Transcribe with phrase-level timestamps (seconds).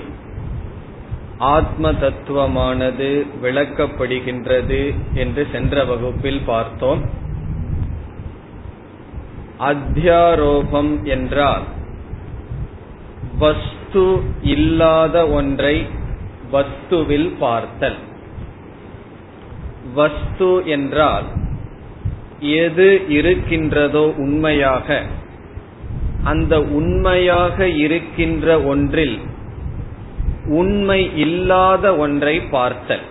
[1.54, 3.10] ஆத்ம தத்துவமானது
[3.44, 4.82] விளக்கப்படுகின்றது
[5.14, 7.02] என்று சென்ற வகுப்பில் பார்த்தோம்.
[9.72, 11.66] அத்தியாரோபம் என்றால்
[13.40, 14.06] வஸ்து
[14.54, 15.76] இல்லாத ஒன்றை
[16.54, 18.00] வஸ்துவில் பார்த்தல்.
[19.94, 21.24] வஸ்து என்றால்
[22.40, 25.02] எது இருக்கின்றதோ உண்மையாக.
[26.24, 29.20] அந்த உண்மையாக இருக்கின்ற ஒன்றில்
[30.48, 33.06] உண்மை இல்லாத ஒன்றை பார்த்தல்.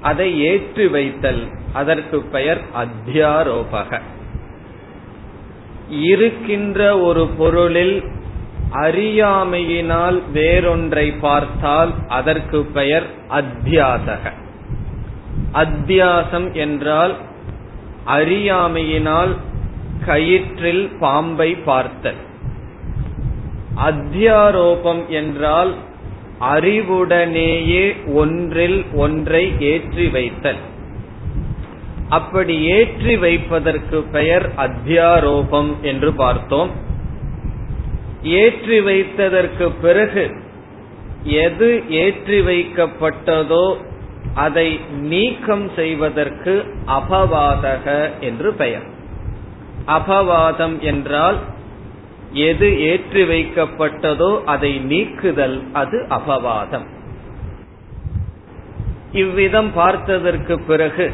[0.00, 1.48] அதை ஏற்றி வைத்தல்.
[1.72, 4.00] அதற்கு பெயர் அத்தியாரோபக.
[5.90, 8.02] இருக்கின்ற ஒரு பொருளில்
[8.72, 14.32] அறியாமையினால் வேறொன்றை பார்த்தால் அதற்கு பெயர் அத்தியாசக
[15.52, 17.14] அத்தியாசம் என்றால்
[18.04, 19.32] அறியாமையினால்
[20.06, 22.20] கயிற்றில் பாம்பை பார்த்தல்.
[23.76, 25.72] அத்தியாரோபம் என்றால்
[26.40, 30.58] அறிவுடனேயே ஒன்றில் ஒன்றை ஏற்றி வைத்தல்.
[32.08, 36.72] அப்படி ஏற்றி வைப்பதற்கு பெயர் அத்தியாரோபம் என்று பார்த்தோம்.
[38.22, 40.24] ஏற்றி வைத்ததற்கு பிறகு
[41.24, 43.64] எது ஏற்றி வைக்கப்பட்டதோ
[44.34, 46.54] அதை நீக்கம் செய்வதற்கு
[46.86, 47.86] அபவாதக
[48.20, 48.86] என்று பெயர்.
[49.86, 51.38] அபவாதம் என்றால்
[52.32, 56.86] எது ஏற்றி வைக்கப்பட்டதோ அதை நீக்குதல் அது அபவாதம்.
[59.12, 61.06] இவ்விதம் பார்த்ததற்கு பிறகு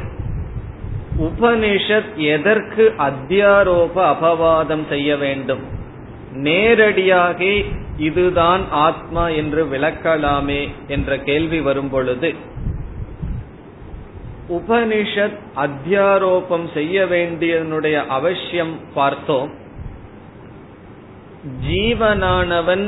[1.21, 5.65] உபனிஷத் எதற்கு அத்தியாரோப அபவாதம் செய்ய வேண்டும்?
[6.33, 7.41] நேரடியாக
[7.97, 12.31] இதுதான் ஆத்மா என்று விளக்கலாமே என்ற கேள்வி வரும் பொழுது
[14.49, 19.51] உபனிஷத் அத்தியாரோபம் செய்ய வேண்டியதனுடைய அவசியம் பார்த்தோம்.
[21.67, 22.87] ஜீவனானவன்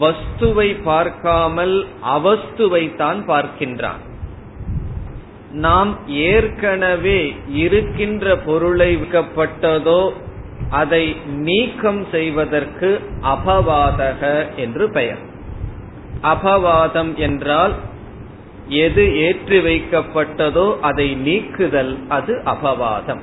[0.00, 1.86] வஸ்துவை பார்க்காமல்
[2.16, 4.02] அவஸ்துவை தான் பார்க்கின்றான்.
[5.52, 7.20] நாம் ஏற்கனவே
[7.54, 10.02] இருக்கின்ற பொருளை விற்கப்பட்டதோ
[10.70, 12.90] அதை நீக்கம் செய்வதற்கு
[13.22, 14.22] அபவாதக
[14.56, 15.22] என்று பெயர்.
[16.22, 17.74] அபவாதம் என்றால்
[18.70, 23.20] எது ஏற்றி வைக்கப்பட்டதோ அதை நீக்குதல் அது அபவாதம்.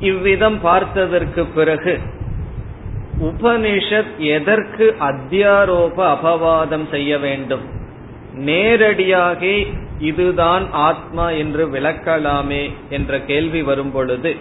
[0.00, 1.98] இவ்விதம் பார்த்ததற்கு பிறகு
[3.20, 7.64] உபனிஷத் எதற்கு அத்தியாரோப அபவாதம் செய்ய வேண்டும்?
[8.34, 9.46] நேரடியாக
[9.98, 14.36] இதுதான் ஆத்மா என்று விளக்கலாமே என்ற கேள்வி வரும் பொழுது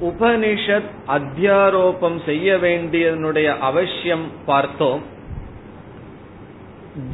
[0.00, 5.11] உபனிஷத் அத்தியாரோபம் செய்ய வேண்டியதனுடைய அவசியம் பார்த்தோம்.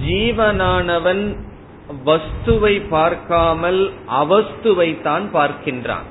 [0.06, 1.36] ஜீவனானவன்
[2.06, 6.06] வஸ்துவை பார்க்காமல் அவஸ்துவை தான் பார்க்கின்றான்.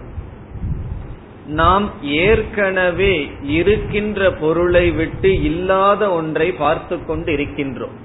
[1.45, 7.97] நாம் ஏற்கனவே இருக்கின்ற பொருளை விட்டு இல்லாத ஒன்றை பார்த்து கொண்டு இருக்கின்றோம்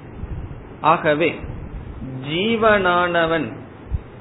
[0.81, 1.35] ஆகவே
[2.29, 3.47] ஜீவனானவன்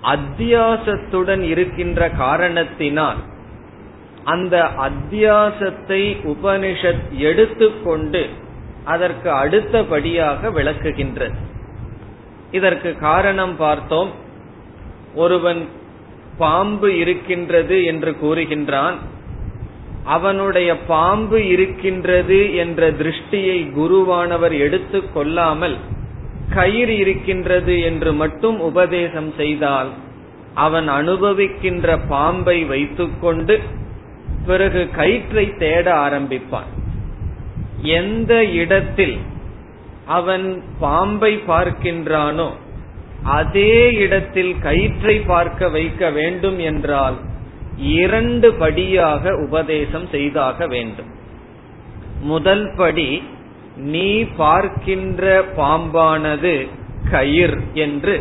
[0.02, 3.16] அத்தியாசத்துடன் இருக்கின்ற காரணத்தினால்
[4.24, 8.28] அந்த அத்தியாசத்தை உபனிஷத் எடுத்துக்கொண்டு
[8.84, 11.34] அதற்கு அடுத்தபடியாக விளக்குகின்றது.
[12.50, 14.10] இதற்கு காரணம் பார்த்தோம்.
[15.14, 15.68] ஒருவன்
[16.38, 18.94] பாம்பு இருக்கின்றது என்று கூறுகின்றான்.
[20.04, 25.76] அவனுடைய பாம்பு இருக்கின்றது என்ற திருஷ்டியை குருவானவர் எடுத்து கொள்ளாமல்
[26.54, 29.90] கயிறு இருக்கின்றது என்று மட்டும் உபதேசம் செய்தால்
[30.54, 33.60] அவன் அனுபவிக்கின்ற பாம்பை வைத்துக்கொண்டு
[34.46, 36.81] பிறகு கயிற்றை தேட ஆரம்பிப்பான்.
[37.82, 39.16] எந்த இடத்தில்
[40.06, 42.48] அவன் பாம்பை பார்க்கின்றானோ
[43.24, 47.16] அதே இடத்தில் கயிற்றை பார்க்க வைக்க வேண்டும் என்றால்
[47.76, 51.10] இரண்டு படியாக உபதேசம் செய்தாக வேண்டும்.
[52.22, 53.22] முதல் படி
[53.76, 56.68] நீ பார்க்கின்ற பாம்பானது
[57.10, 58.20] கயிர் என்று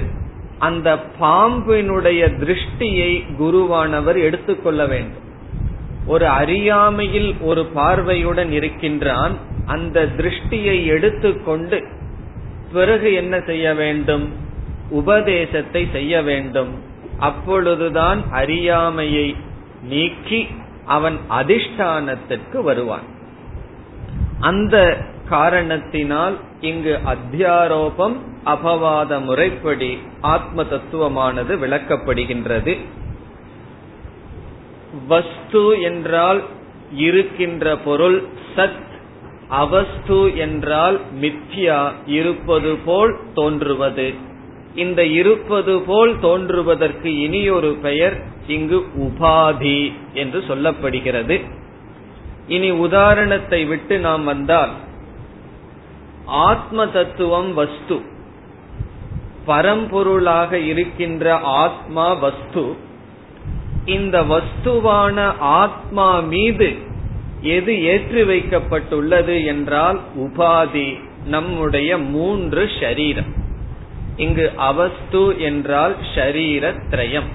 [0.59, 5.27] அந்த பாம்பினுடைய திருஷ்டியை குருவானவர் எடுத்துக்கொள்ள வேண்டும்.
[6.07, 9.33] ஒரு அறியாமையில் ஒரு பார்வையுடன் இருக்கின்றான்
[9.65, 11.83] அந்த திருஷ்டியை எடுத்துக்கொண்டு
[12.73, 14.29] பிறகு என்ன செய்ய வேண்டும்?
[14.89, 16.81] உபதேசத்தை செய்ய வேண்டும்.
[17.19, 19.35] அப்பொழுதுதான் அறியாமையை
[19.83, 20.47] நீக்கி
[20.85, 23.03] அவன் அதிஷ்டானத்திற்கு வருவான்.
[24.39, 24.97] அந்த
[25.29, 28.15] காரணத்தினால் இங்கு அத்தியாரோபம்
[28.45, 32.77] அபவாத முறைப்படி ஆத்ம தத்துவமானது விளக்கப்படுகின்றது.
[35.07, 36.43] வஸ்து என்றால்
[36.93, 38.23] இருக்கின்ற பொருள்
[38.55, 38.89] சத்
[39.51, 44.13] அவஸ்து என்றால் மித்யா இருப்பது போல் தோன்றுவது.
[44.75, 48.15] இந்த இருப்பது போல் தோன்றுவதற்கு இனியொரு பெயர்
[48.47, 51.37] இங்கு உபாதி என்று சொல்லப்படுகிறது.
[52.47, 54.69] இனி உதாரணத்தை விட்டு நாம் வந்தால்
[56.25, 58.01] ஆத்ம தத்துவம் வஸ்து.
[59.47, 62.75] பரம்பொருளாக இருக்கின்ற ஆத்மா வஸ்து.
[63.85, 66.89] இந்த வஸ்துவான ஆத்மா மீது
[67.41, 73.31] எது ஏற்றி வைக்கப்பட்டுள்ளது என்றால் உபாதி நம்முடைய மூன்று ஷரீரம்.
[74.15, 77.29] இங்கு அவஸ்து என்றால் ஷரீரத்ரயம்.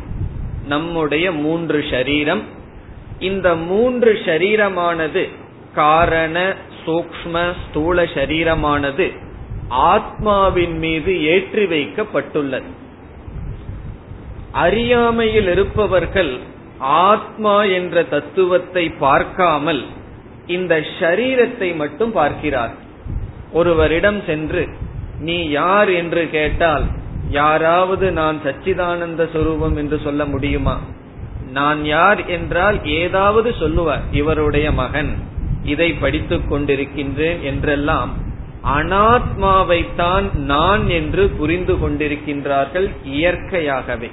[0.66, 2.42] நம்முடைய மூன்று ஷரீரம்.
[3.18, 5.28] இந்த மூன்று ஷரீரமானது
[5.74, 6.56] காரண
[6.86, 9.12] சூக்ம ஸ்தூல ஷரீரமானது
[9.68, 12.70] ஆத்மாவின் மீது ஏற்றி வைக்கப்பட்டுள்ளது.
[14.52, 16.38] அறியாமையில் இருப்பவர்கள்
[16.78, 19.86] ஆத்மா என்ற தத்துவத்தை பார்க்காமல்
[20.46, 22.74] இந்த ஷரீரத்தை மட்டும் பார்க்கிறார்.
[23.52, 24.68] ஒருவரிடம் சென்று
[25.18, 26.84] நீ யார் என்று கேட்டால்
[27.30, 30.80] யாராவது நான் சச்சிதானந்த சொரூபம் என்று சொல்ல முடியுமா?
[31.52, 35.14] நான் யார் என்றால் ஏதாவது சொல்லுவார் இவருடைய மகன்.
[35.64, 38.24] இதை படித்துக் கொண்டிருக்கின்றேன் என்றெல்லாம்
[38.76, 44.10] அனாத்மாவைத்தான் நான் என்று புரிந்து கொண்டிருக்கின்றார்கள் இயற்கையாகவே.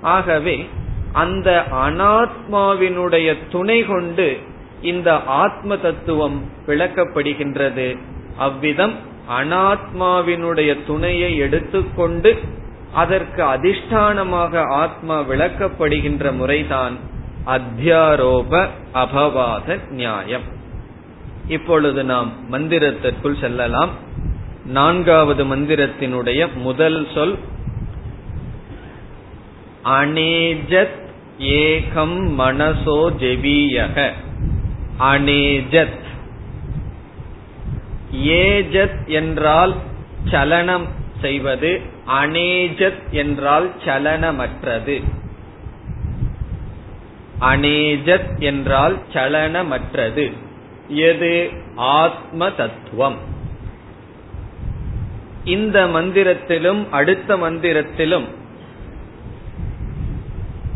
[0.00, 0.66] ஆகவே
[1.12, 4.38] அந்த அனாத்மாவினுடைய துணை கொண்டு
[4.82, 7.98] இந்த ஆத்ம தத்துவம் விளக்கப்படுகின்றது.
[8.38, 8.92] அவ்விதம்
[9.40, 12.38] அனாத்மாவினுடைய துணையை எடுத்துக்கொண்டு
[12.92, 16.96] அதற்கு அதிஷ்டானமாக ஆத்மா விளக்கப்படுகின்ற முறைதான்
[17.46, 20.42] அத்தியாரோப அபவாத நியாயம்.
[21.48, 23.90] இப்பொழுது நாம் மந்திரத்திற்குள் செல்லலாம்.
[24.64, 27.38] நான்காவது மந்திரத்தினுடைய முதல் சொல்
[29.84, 30.98] அனேஜத்
[31.38, 34.10] ஏகம் மனசோ ஜெவியக.
[35.00, 35.98] அனேஜத்
[38.16, 39.74] ஏஜத் என்றால்
[40.30, 40.86] சலனம்
[41.20, 41.80] செய்வது
[42.22, 45.02] அனேஜத் என்றால் சலனமற்றது.
[47.40, 50.32] அனேஜத் என்றால் சலனமற்றது.
[50.88, 51.50] எது?
[51.76, 53.16] ஆத்ம தத்துவம்
[55.44, 58.24] இந்த மந்திரத்திலும் அடுத்த மந்திரத்திலும்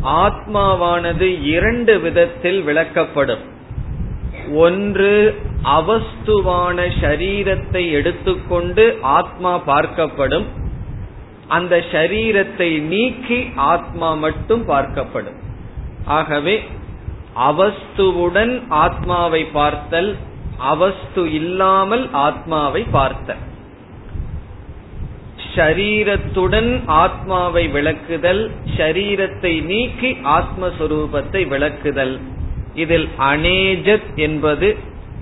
[0.03, 3.53] ஆத்மாவானது இரண்டு விதத்தில் விளக்கப்படும்.
[4.51, 10.45] ஒன்று அவஸ்துவான ஷரீரத்தை எடுத்துக்கொண்டு ஆத்மா பார்க்கப்படும்.
[11.47, 15.39] அந்த ஷரீரத்தை நீக்கி ஆத்மா மட்டும் பார்க்கப்படும்.
[16.05, 16.63] ஆகவே
[17.35, 20.15] அவஸ்துவுடன் ஆத்மாவை பார்த்தல்
[20.57, 23.37] அவஸ்து இல்லாமல் ஆத்மாவை பார்த்தல்.
[25.55, 32.19] ஷரீரத்துடன் ஆத்மாவை விளக்குதல் ஷரீரத்தை நீக்கி ஆத்மஸ்வரூபத்தை விளக்குதல்.
[32.75, 34.77] இதில் அனேஜத் என்பது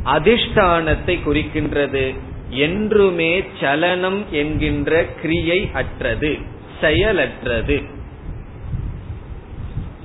[0.06, 2.20] அதிஷ்டானத்தை குறிக்கின்றது.
[2.50, 6.38] என்றுமே சலனம் என்கின்ற கிரியை அற்றது
[6.82, 7.84] செயலற்றது.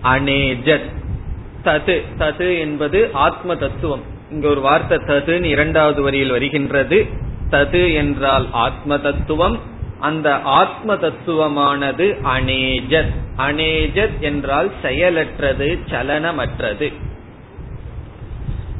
[0.05, 0.95] அனேஜத்
[1.65, 4.03] தது தது என்பது ஆத்ம தத்துவம்.
[4.31, 7.07] இங்க ஒரு வார்த்தை ததுன்னு இரண்டாவது வரியில் வருகின்றது.
[7.51, 9.59] தது என்றால் ஆத்ம தத்துவம்.
[10.01, 16.93] அந்த ஆத்ம தத்துவமானது அனேஜத் அனேஜத் என்றால் செயலற்றது சலனமற்றது.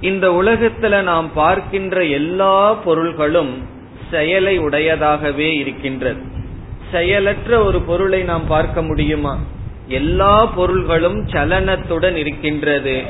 [0.01, 3.67] இந்த உலகத்துல நாம் பார்க்கின்ற எல்லா பொருள்களும்
[4.11, 6.21] செயலை உடையதாகவே இருக்கின்றது.
[6.93, 9.39] செயலற்ற ஒரு பொருளை நாம் பார்க்க முடியுமா?
[9.89, 13.03] எல்லா பொருள்களும் சலனத்துடன் இருக்கின்றது.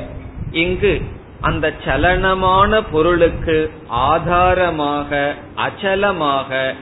[0.50, 1.02] இங்கு
[1.40, 6.74] அந்த சலனமான பொருளுக்கு ஆதாரமாக அச்சலமாக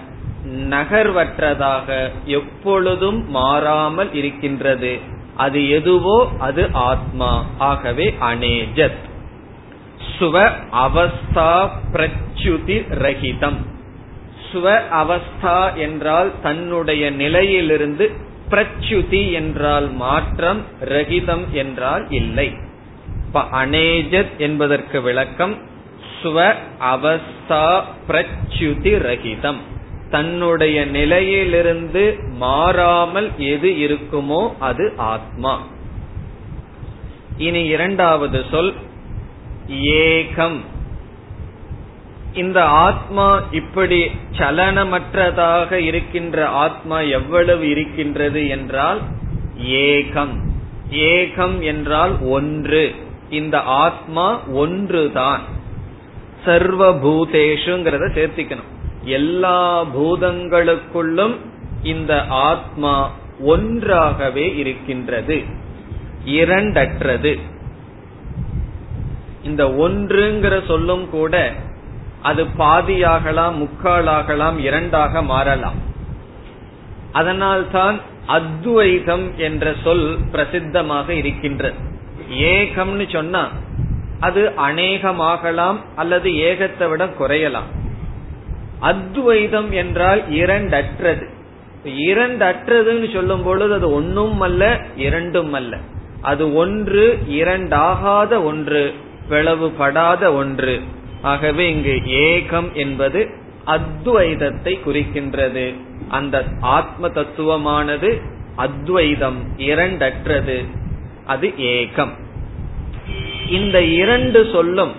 [0.71, 4.99] நகர்வற்றதாக எப்பொழுதும் மாறாமல் இருக்கின்றது.
[5.37, 7.45] அது எதுவோ அது ஆத்மா.
[7.59, 9.15] ஆகவே அனேஜத்.
[10.19, 10.37] சுவ
[10.85, 11.53] அவஸ்தா
[11.93, 13.59] பிரச்சுதி ரஹிதம்
[14.51, 14.67] சுவ
[15.01, 18.07] அவஸ்தா என்றால் தன்னுடைய நிலையிலிருந்து
[18.49, 22.49] பிரச்சுதி என்றால் மாற்றம் ரகிதம் என்றால் இல்லை.
[23.63, 25.55] அனேஜத் என்பதற்கு விளக்கம்
[26.19, 26.37] ஸ்வ
[26.93, 27.65] அவஸ்தா
[28.07, 29.61] பிரச்சுதி ரகிதம்.
[30.11, 32.05] தன்னுடைய நிலையிலிருந்து
[32.39, 35.55] மாறாமல் எது இருக்குமோ அது ஆத்மா.
[37.39, 38.73] இனி இரண்டாவது சொல்
[39.71, 40.57] ஏகம்.
[42.33, 49.01] இந்த ஆத்மா இப்படி சலனமற்றதாக இருக்கின்ற ஆத்மா எவ்வளவு இருக்கின்றது என்றால்
[49.67, 50.35] ஏகம்.
[50.91, 52.95] ஏகம் என்றால் ஒன்று.
[53.31, 55.41] இந்த ஆத்மா ஒன்றுதான்.
[56.45, 58.75] சர்வபூதேஷுங்கிறத சேர்த்திக்கணும்.
[59.05, 61.35] எல்லா பூதங்களுக்குள்ளும்
[61.83, 65.43] இந்த ஆத்மா ஒன்றாகவே இருக்கின்றது.
[66.27, 67.41] இரண்டற்றது.
[69.47, 71.53] இந்த ஒன்றுங்கிற சொல்லும் கூட
[72.23, 75.81] அது பாதியாகலாம் முக்காலாகலாம் இரண்டாக மாறலாம்.
[77.13, 81.79] அதனால்தான் அத்வைதம் என்ற சொல் பிரசித்தமாக இருக்கின்றது.
[82.33, 83.43] ஏகம்னு சொன்னா
[84.21, 87.69] அது அநேகமாகலாம் அல்லது ஏகத்தை விட குறையலாம்.
[88.81, 91.25] அத்வைதம் என்றால் இரண்டற்றது.
[91.85, 94.63] இரண்டற்றதுன்னு சொல்லும் பொழுது அது ஒன்னும் அல்ல
[94.97, 95.77] இரண்டும் அல்ல.
[96.21, 98.85] அது ஒன்று இரண்டாகாத ஒன்று.
[99.31, 100.81] பிளவுபடாத ஒன்று.
[101.23, 103.29] ஆகவே இங்கு ஏகம் என்பது
[103.67, 105.75] அத்வைதத்தை குறிக்கின்றது.
[106.09, 108.21] அந்த ஆத்ம தத்துவமானது
[108.57, 110.65] அத்வைதம் இரண்டற்றது.
[111.27, 112.13] அது ஏகம்.
[113.49, 114.93] இந்த இரண்டு சொல்லும்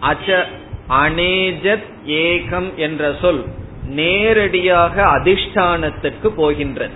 [0.00, 0.44] அச்ச
[0.88, 3.44] அனேஜத் ஏகம் என்ற சொல்
[3.86, 6.94] நேரடியாக அதிஷ்டானத்துக்கு போகின்றது.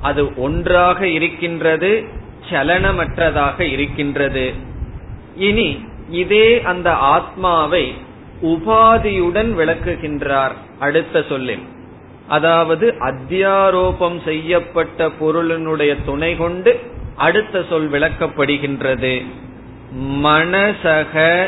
[0.00, 2.04] அது ஒன்றாக இருக்கின்றது
[2.50, 4.72] சலனமற்றதாக இருக்கின்றது.
[5.36, 7.94] இனி இதே அந்த ஆத்மாவை
[8.42, 11.58] உபாதியுடன் விளக்குகின்றார் அடுத்த சொல்லில்.
[12.28, 16.80] அதாவது அத்தியாரோபம் செய்யப்பட்ட பொருளினுடைய துணை கொண்டு
[17.16, 19.24] அடுத்த சொல் விளக்கப்படுகின்றது.
[20.00, 21.46] மனசக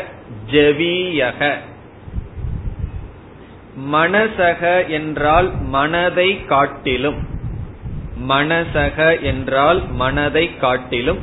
[0.51, 1.53] ஜவியக.
[3.91, 7.27] மனசக என்றால் மனதை காட்டிலும்.
[8.29, 11.19] மனசக என்றால் மனதை காட்டிலும்.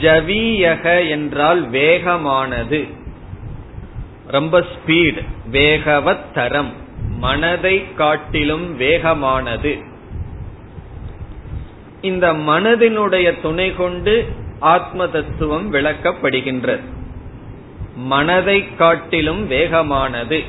[0.00, 2.88] ஜவியக என்றால் வேகமானது.
[4.26, 6.72] ரொம்ப ஸ்பீட் வேகவத்தரம்
[7.18, 9.84] மனதை காட்டிலும் வேகமானது.
[12.00, 14.28] இந்த மனதினுடைய துணை கொண்டு
[14.60, 16.80] ஆத்ம தத்துவம் விளக்கப்படுகின்றது.
[17.96, 20.42] மனதை காட்டிலும் வேகமானது.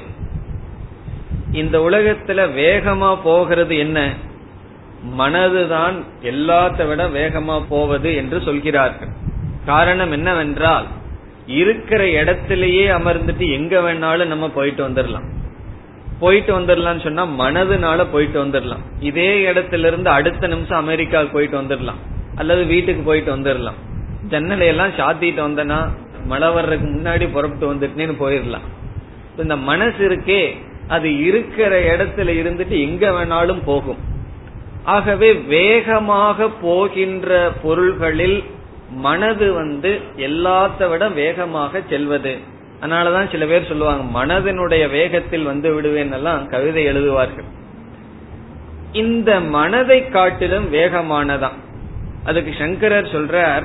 [1.51, 4.13] இந்த உலகத்துல வேகமா போகிறது என்ன?
[5.17, 9.25] மனதுதான் எல்லாத்த விட வேகமா போவது என்று சொல்கிறார்கள்.
[9.67, 10.87] காரணம் என்னவென்றால்
[11.61, 15.27] இருக்கிற இடத்திலேயே அமர்ந்துட்டு எங்க வேணாலும் நம்ம போயிட்டு வந்துடலாம்
[16.19, 22.01] போயிட்டு வந்துடலாம் சொன்னா மனதுனால போயிட்டு வந்துடலாம் இதே இடத்துல இருந்து அடுத்த நிமிஷம் அமெரிக்காவுக்கு போயிட்டு வந்துடலாம்
[22.35, 23.79] அல்லது வீட்டுக்கு போயிட்டு வந்துடலாம்
[24.29, 25.79] ஜன்னலையெல்லாம் சாத்திட்டு வந்தனா
[26.25, 28.65] மழை வர்றதுக்கு முன்னாடி புறப்பட்டு வந்துட்டேன்னு போயிடலாம்
[29.37, 30.41] இந்த மனசு இருக்கே
[30.87, 34.01] அது இருக்கிற இடத்துல இருந்துட்டு எங்க வேணாலும் போகும்.
[34.83, 37.29] ஆகவே வேகமாக போகின்ற
[37.63, 38.37] பொருள்களில்
[38.89, 42.37] மனது வந்து எல்லாத்த விட வேகமாக செல்வது.
[42.81, 47.55] அதனாலதான் சில பேர் சொல்லுவாங்க மனதினுடைய வேகத்தில் வந்து விடுவேன் எல்லாம் கவிதை எழுதுவார்கள்.
[48.91, 51.55] இந்த மனதை காட்டிலும் வேகமானதான்.
[52.25, 53.63] அதுக்கு சங்கரர் சொல்றார்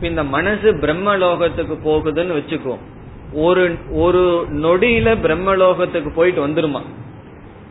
[0.00, 2.80] இந்த மனசு பிரம்மலோகத்துக்கு போகுதுன்னு வச்சுக்குவோம்.
[3.32, 6.82] ஒரு ஒரு நொடியில பிரம்மலோகத்துக்கு போயிட்டு வந்துருமா?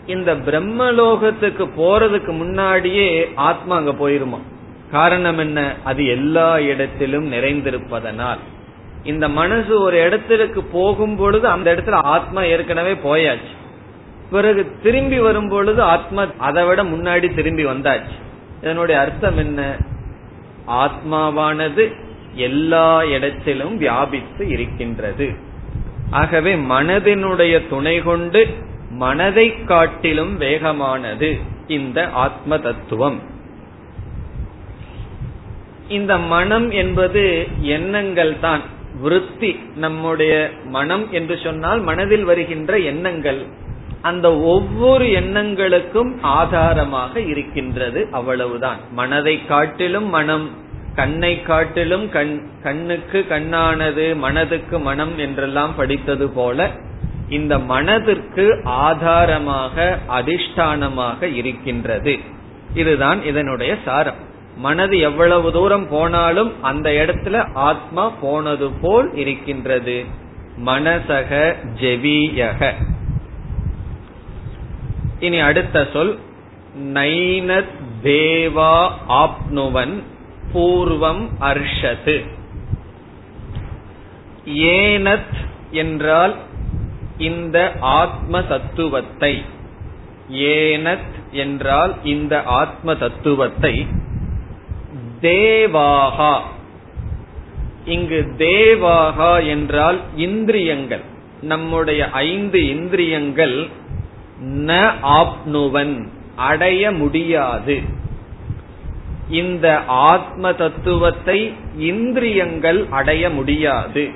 [0.06, 4.40] இந்த பிரம்மலோகத்துக்கு போறதுக்கு முன்னாடியே ஆத்மா அங்க போயிருமா?
[4.92, 5.76] காரணம் என்ன?
[5.84, 8.38] அது எல்லா இடத்திலும் நிறைந்திருப்பதனால்.
[9.04, 13.54] இந்த மனசு ஒரு இடத்திற்கு போகும் பொழுது அந்த இடத்துல ஆத்மா ஏற்கனவே போயாச்சு.
[14.32, 18.24] பிறகு திரும்பி வரும் பொழுது ஆத்மா அதை விட முன்னாடி திரும்பி வந்தாச்சு.
[18.62, 19.78] இதனுடைய அர்த்தம் என்ன?
[20.68, 21.94] ஆத்மாவானது
[22.34, 25.32] எல்லா இடத்திலும் வியாபித்து இருக்கின்றது.
[26.10, 28.48] ஆகவே மனதினுடைய துணை கொண்டு
[28.90, 33.20] மனதை காட்டிலும் வேகமானது இந்த ஆத்ம தத்துவம்.
[35.88, 38.62] இந்த மனம் என்பது எண்ணங்கள் தான்.
[39.02, 43.46] விருத்தி நம்முடைய மனம் என்று சொன்னால் மனதில் வருகின்ற எண்ணங்கள்.
[44.02, 48.78] அந்த ஒவ்வொரு எண்ணங்களுக்கும் ஆதாரமாக இருக்கின்றது அவ்வளவுதான்.
[48.92, 50.50] மனதை காட்டிலும் மனம்
[50.96, 56.72] கண்ணை காட்டிலும் கண் கண்ணுக்கு கண்ணானது மனதுக்கு மனம் என்றெல்லாம் படித்தது போல
[57.30, 62.20] இந்த மனதிற்கு ஆதாரமாக அதிஷ்டானமாக இருக்கின்றது.
[62.74, 64.34] இதுதான் இதனுடைய சாரம்.
[64.56, 70.06] மனது எவ்வளவு தூரம் போனாலும் அந்த இடத்துல ஆத்மா போனது போல் இருக்கின்றது.
[70.66, 72.74] மனசக ஜெவியக.
[75.20, 76.20] இனி அடுத்த சொல்
[76.94, 80.04] நைனத் தேவா ஆப்னுவன்
[80.54, 82.28] பூர்வம் அர்ஷது.
[84.46, 85.34] ஏனத்
[85.72, 86.36] என்றால்
[87.18, 89.46] இந்த ஆத்ம தத்துவத்தை.
[90.32, 93.88] ஏனத் என்றால் இந்த ஆத்ம தத்துவத்தை.
[95.22, 96.40] தேவாகா.
[97.86, 101.02] இங்கு தேவாகா என்றால் இந்திரியங்கள்.
[101.42, 103.68] நம்முடைய ஐந்து இந்திரியங்கள்
[104.46, 107.82] ந ஆப்னுவன் அடைய முடியாது.
[109.30, 114.10] இந்த ஆத்ம தத்துவத்தை இந்திரியங்கள் அடைய முடியாது.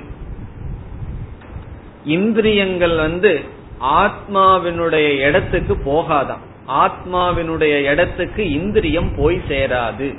[2.04, 3.40] இந்திரியங்கள் வந்து
[3.80, 10.16] ஆத்மாவினுடைய இடத்துக்கு போகாதான் ஆத்மாவினுடைய இடத்துக்கு இந்திரியம் போய் சேராது.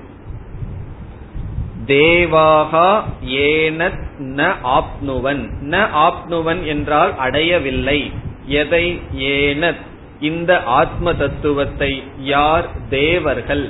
[1.86, 5.50] தேவாகா ஏனத் ந ஆப்னுவன்.
[5.70, 8.12] ந ஆப்னுவன் என்றால் அடையவில்லை.
[8.46, 9.00] எதை?
[9.18, 9.90] ஏனத்.
[10.20, 12.88] இந்த ஆத்ம தத்துவத்தை யார்?
[12.90, 13.70] தேவர்கள்.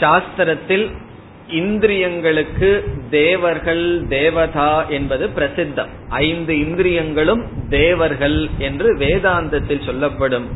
[0.00, 0.90] சாஸ்திரத்தில்
[1.52, 5.88] இந்திரியங்களுக்கு தேவர்கள் தேவதா என்பது பிரசித்தம்.
[6.08, 10.48] ஐந்து இந்திரியங்களும் தேவர்கள் என்று வேதாந்தத்தில் சொல்லப்படும்.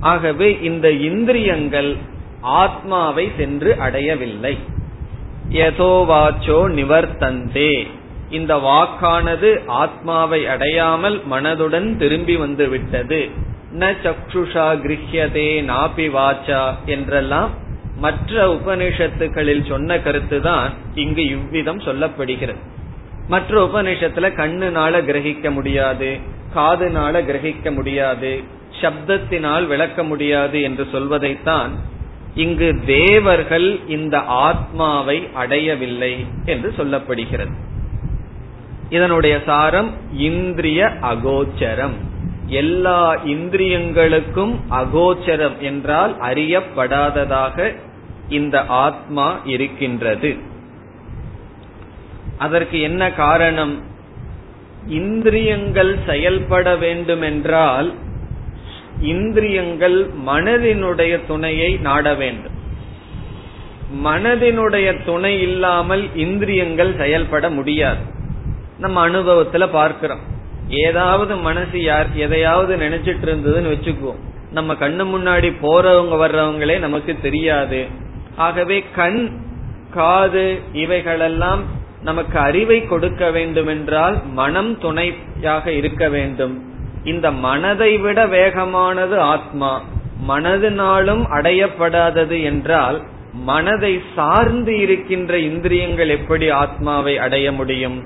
[0.00, 1.96] ஆகவே இந்த இந்திரியங்கள்
[2.62, 4.58] ஆத்மாவை சென்று அடையவில்லை.
[5.50, 7.86] யதோவாச்சோ நிவர்த்தந்தே.
[8.30, 13.20] இந்த வாக்கானது ஆத்மாவை அடையாமல் மனதுடன் திரும்பி வந்து விட்டது
[13.78, 17.50] ந சக்ஷுஷா கிரஹியதே நாபி வாச்சா என்றெல்லாம்
[17.98, 22.62] மற்ற உபனிஷத்துகளில் சொன்ன கருத்துதான் இங்கு இவ்விதம் சொல்லப்படுகிறது.
[23.28, 26.10] மற்ற உபநிஷத்துல கண்ணுனால கிரகிக்க முடியாது
[26.54, 28.32] காதுனால கிரகிக்க முடியாது
[28.80, 31.72] சப்தத்தினால் விளக்க முடியாது என்று சொல்வதைத்தான்
[32.36, 37.54] இங்கு தேவர்கள் இந்த ஆத்மாவை அடையவில்லை என்று சொல்லப்படுகிறது.
[38.90, 41.96] இதனுடைய சாரம் இந்திரிய அகோச்சரம்.
[42.46, 47.76] எல்லா இந்திரியங்களுக்கும் அகோச்சரம் என்றால் அறியப்படாததாக
[48.28, 50.36] இந்த ஆத்மா இருக்கின்றது.
[52.38, 53.82] அதற்கு என்ன காரணம்?
[54.86, 57.94] இந்திரியங்கள் செயல்பட வேண்டுமென்றால்
[59.00, 62.52] இந்திரியங்கள் மனதினுடைய துணையை நாட வேண்டும்.
[64.04, 68.00] மனதினுடைய துணை இல்லாமல் இந்திரியங்கள் செயல்பட முடியாது.
[68.78, 70.20] நம்ம அனுபவத்துல பார்க்கிறோம்.
[70.68, 74.18] ஏதாவது மனசு யார் எதையாவது நினைச்சிட்டு இருந்ததுன்னு வச்சுக்குவோம்.
[74.50, 77.86] நம்ம கண்ணு முன்னாடி போறவங்க வர்றவங்களே நமக்கு தெரியாது.
[78.36, 79.30] ஆகவே கண்
[79.90, 81.62] காது இவைகளெல்லாம்
[82.02, 86.75] நமக்கு அறிவை கொடுக்க வேண்டும் என்றால் மனம் துணையாக இருக்க வேண்டும்.
[87.06, 89.72] இந்த மனதை விட வேகமானது ஆத்மா.
[90.28, 92.98] மனதினாலும் அடையப்படாதது என்றால்
[93.50, 97.98] மனதை சார்ந்து இருக்கின்ற இந்திரியங்கள் எப்படி ஆத்மாவை அடைய முடியும்?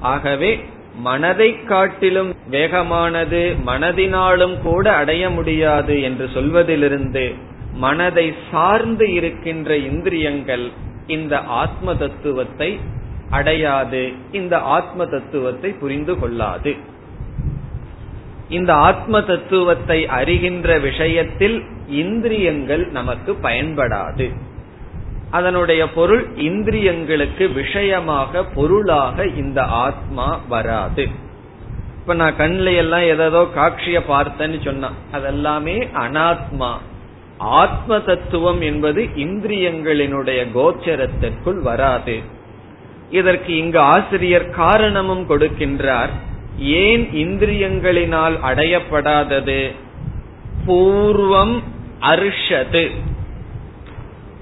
[0.00, 0.50] ஆகவே
[0.98, 7.26] மனதை காட்டிலும் வேகமானது மனதினாலும் கூட அடைய முடியாது என்று சொல்வதிலிருந்து
[7.74, 10.66] மனதை சார்ந்து இருக்கின்ற இந்திரியங்கள்
[11.06, 12.70] இந்த ஆத்ம தத்துவத்தை
[13.30, 16.72] அடையாது இந்த ஆத்ம தத்துவத்தை புரிந்து கொள்ளாது.
[18.48, 24.36] இந்த ஆத்ம தத்துவத்தை அறிகின்ற விஷயத்தில் இந்திரியங்கள் நமக்கு பயன்படாது.
[25.30, 31.08] அதனுடைய பொருள் இந்திரியங்களுக்கு விஷயமாக பொருளாக இந்த ஆத்மா வராது.
[32.00, 36.70] இப்ப நான் கண்ல எல்லாம் ஏதோ காட்சிய பார்த்தேன்னு சொன்னான் அதெல்லாமே அனாத்மா.
[37.38, 42.20] ஆத்ம தத்துவம் என்பது இந்திரியங்களினுடைய கோச்சரத்திற்குள் வராது.
[43.10, 46.10] இதற்கு இங்கு ஆசிரியர் காரணமும் கொடுக்கின்றார்.
[46.58, 49.74] ஏன் இந்திரியங்களினால் அடையப்படாதது?
[50.66, 51.62] பூர்வம்
[52.00, 52.90] அர்ஷது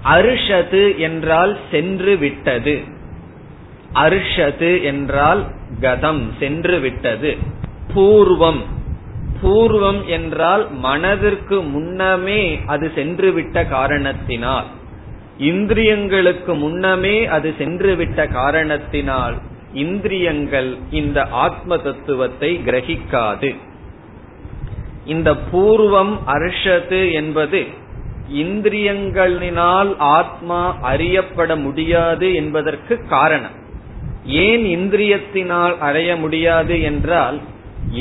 [0.04, 2.80] அர்ஷது என்றால் சென்று விட்டது.
[3.94, 5.44] அர்ஷது என்றால்
[5.80, 7.36] கதம் சென்று விட்டது.
[7.94, 8.60] பூர்வம்.
[9.42, 14.64] பூர்வம் என்றால் மனதிற்கு முன்னமே அது சென்றுவிட்ட காரணத்தினால்.
[15.38, 19.34] இந்திரியங்களுக்கு முன்னமே அது சென்றுவிட்ட காரணத்தினால்.
[19.82, 23.50] இந்திரியங்கள் இந்த ஆத்ம தத்துவத்தை கிரகிக்காது.
[25.06, 27.60] இந்த பூர்வம் அர்ஷது என்பது
[28.44, 33.56] இந்திரியங்களினால் ஆத்மா அறியப்பட முடியாது என்பதற்கு காரணம்.
[34.44, 37.38] ஏன் இந்திரியத்தினால் அடைய முடியாது என்றால்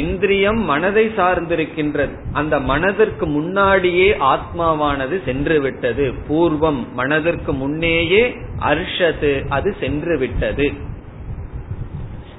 [0.03, 2.13] இந்திரியம் மனதை சார்ந்திருக்கின்றது.
[2.31, 8.23] அந்த மனதிற்கு முன்னாடியே ஆத்மாவானது சென்று விட்டது பூர்வம் மனதிற்கு முன்னேயே
[8.71, 10.67] அர்ஷது அது சென்று விட்டது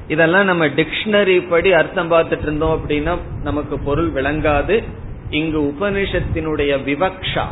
[0.08, 4.82] இதெல்லாம் நம்ம டிக்ஷனரி படி அர்த்தம் பார்த்துட்டு இருந்தோம் அப்படின்னா நமக்கு பொருள் விளங்காது.
[5.30, 7.44] இங்கு உபனிஷத்தினுடைய விவக்ஷா.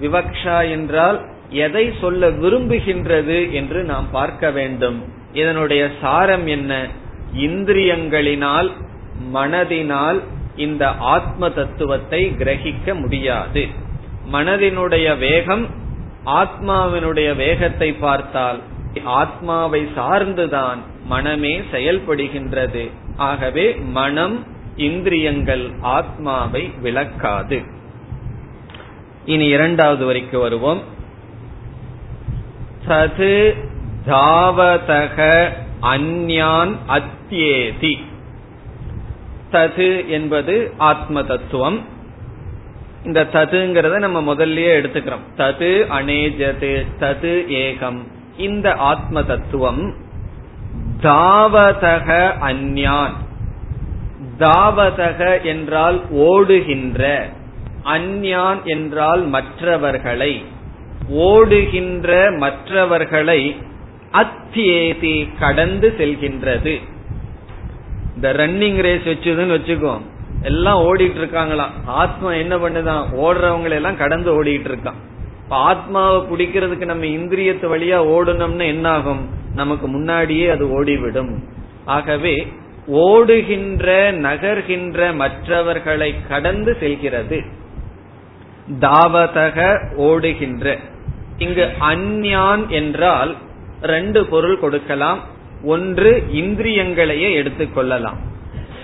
[0.00, 1.18] விவக்ஷா என்றால்
[1.50, 5.04] எதை சொல்ல விரும்புகின்றது என்று நாம் பார்க்க வேண்டும்.
[5.32, 6.86] இதனுடைய சாரம் என்ன?
[7.36, 8.70] இந்திரியங்களினால்
[9.34, 10.20] மனதினால்
[10.56, 13.68] இந்த ஆத்ம தத்துவத்தை கிரகிக்க முடியாது.
[14.32, 15.66] மனதினுடைய வேகம்
[16.26, 18.60] ஆத்மாவினுடைய வேகத்தை பார்த்தால்
[19.04, 22.90] ஆத்மாவை சார்ந்துதான் மனமே செயல்படுகின்றது.
[23.16, 27.62] ஆகவே மனம் இந்திரியங்கள் ஆத்மாவை விளக்காது.
[29.24, 30.82] இனி இரண்டாவது வரைக்கு வருவோம்.
[32.88, 33.54] சது
[34.06, 35.48] தாவதக
[35.82, 37.98] அந்யான் அத்தியேதி.
[39.52, 41.80] தது என்பது ஆத்ம தத்துவம்
[43.04, 45.24] இந்த ததுங்கிறத நம்ம முதல்லயே எடுத்துக்கிறோம்.
[45.36, 48.06] தது அனேஜது தது ஏகம்.
[48.36, 49.94] இந்த ஆத்ம தத்துவம்
[51.02, 52.08] தாவதக
[52.40, 53.12] அந்யான்.
[54.38, 57.28] தாவதக என்றால் ஓடுகின்ற
[57.84, 60.44] அந்யான் என்றால் மற்றவர்களை
[61.08, 63.56] ஓடுகின்ற மற்றவர்களை
[64.12, 66.80] அத்தியேதி கடந்து செல்கின்றது.
[68.14, 70.00] இந்த ரன்னிங் ரேஸ் வச்சுதுன்னு வச்சுக்கோ
[70.42, 71.70] எல்லாம் ஓடிட்டு இருக்காங்களாம்.
[71.86, 73.04] ஆத்மா என்ன பண்ணுதான்?
[73.12, 75.00] ஓடுறவங்களை எல்லாம் கடந்து ஓடிட்டு இருக்கான்.
[75.42, 81.32] இப்ப ஆத்மாவை பிடிக்கிறதுக்கு நம்ம இந்திரியத்து வழியா ஓடணும்னு என்ன ஆகும் நமக்கு முன்னாடியே அது ஓடிவிடும்.
[81.84, 82.52] ஆகவே
[82.86, 87.40] ஓடுகின்ற நகர்கின்ற மற்றவர்களை கடந்து செல்கிறது.
[88.80, 90.78] தாவதக ஓடுகின்ற.
[91.38, 93.36] இங்கு அந்யான் என்றால்
[93.82, 95.20] ரெண்டு பொருள் கொடுக்கலாம்.
[95.64, 98.20] ஒன்று இந்திரியங்களையே எடுத்துக்கொள்ளலாம்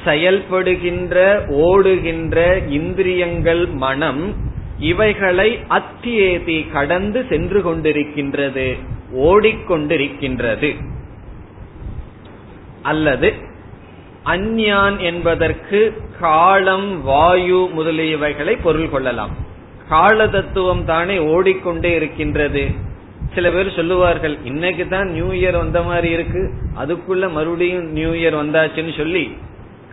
[0.05, 4.35] செயல்படுகின்ற ஓடுகின்ற இந்திரியங்கள் மனம்
[4.79, 8.79] இவைகளை அத்தியேதி கடந்து சென்று கொண்டிருக்கின்றது
[9.17, 10.77] ஓடிக்கொண்டிருக்கின்றது.
[12.83, 13.35] அல்லது
[14.25, 19.31] அந்யான் என்பதற்கு காலம் வாயு முதலியவைகளை பொருள் கொள்ளலாம்.
[19.89, 22.69] கால தத்துவம் தானே ஓடிக்கொண்டே இருக்கின்றது.
[23.35, 26.53] சில பேர் சொல்லுவார்கள் இன்னைக்கு தான் நியூ இயர் வந்த மாதிரி இருக்கு.
[26.79, 29.37] அதுக்குள்ள மறுபடியும் நியூ இயர் வந்தாச்சுன்னு சொல்லி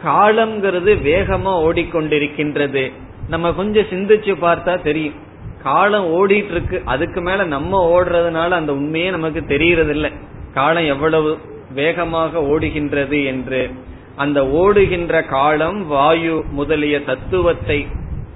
[0.04, 2.92] காலம்ங்கிறது வேகமா ஓடிக்கொண்டிருக்கின்றது.
[3.28, 5.16] நம்ம கொஞ்சம் சிந்திச்சு பார்த்தா தெரியும்.
[5.64, 10.12] காலம் ஓடிட்டு இருக்கு அதுக்கு மேல நம்ம ஓடுறதுனால அந்த உண்மையே நமக்கு தெரியறது இல்லை
[10.54, 11.38] காலம் எவ்வளவு
[11.74, 13.72] வேகமாக ஓடுகின்றது என்று.
[14.16, 17.88] அந்த ஓடுகின்ற காலம் வாயு முதலிய தத்துவத்தை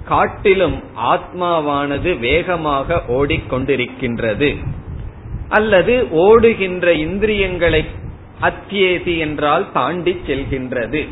[0.04, 4.56] காட்டிலும் ஆத்மாவானது வேகமாக ஓடிக்கொண்டிருக்கின்றது.
[5.48, 7.84] அல்லது ஓடுகின்ற இந்திரியங்களை
[8.42, 11.08] அத்தியேதி என்றால் தாண்டி செல்கின்றது.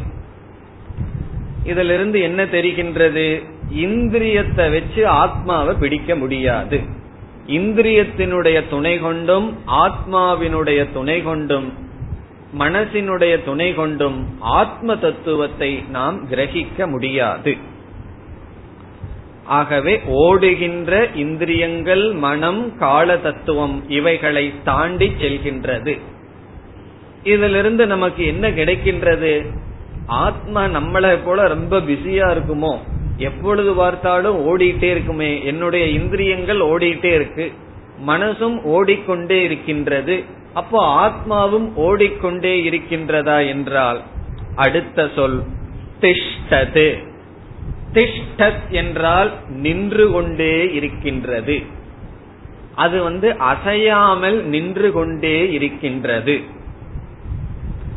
[1.64, 3.56] இதிலிருந்து என்ன தெரிகின்றது?
[3.74, 6.80] இந்திரியத்தை வச்சு ஆத்மாவை பிடிக்க முடியாது.
[7.46, 11.72] இந்திரியத்தினுடைய துணை கொண்டும் ஆத்மாவினுடைய துணை கொண்டும்
[12.58, 17.56] மனசினுடைய துணை கொண்டும் ஆத்ம தத்துவத்தை நாம் கிரகிக்க முடியாது.
[19.44, 25.98] ஆகவே ஓடுகின்ற இந்திரியங்கள் மனம் கால தத்துவம் இவைகளை தாண்டி செல்கின்றது.
[27.22, 29.46] இதிலிருந்து நமக்கு என்ன கிடைக்கின்றது?
[30.06, 32.78] ஆத்மா நம்மளை போல ரொம்ப பிஸியா இருக்குமோ?
[33.18, 35.44] எப்பொழுது பார்த்தாலும் ஓடிட்டே இருக்குமே.
[35.44, 37.52] என்னுடைய இந்திரியங்கள் ஓடிட்டே இருக்கு.
[38.06, 40.24] மனசும் ஓடிக்கொண்டே இருக்கின்றது.
[40.54, 44.02] அப்போ ஆத்மாவும் ஓடிக்கொண்டே இருக்கின்றதா என்றால்
[44.56, 45.42] அடுத்த சொல்
[46.00, 47.06] திஷ்டது.
[47.92, 51.62] திஷ்டத் என்றால் நின்று கொண்டே இருக்கின்றது.
[52.74, 56.40] அது வந்து அசையாமல் நின்று கொண்டே இருக்கின்றது.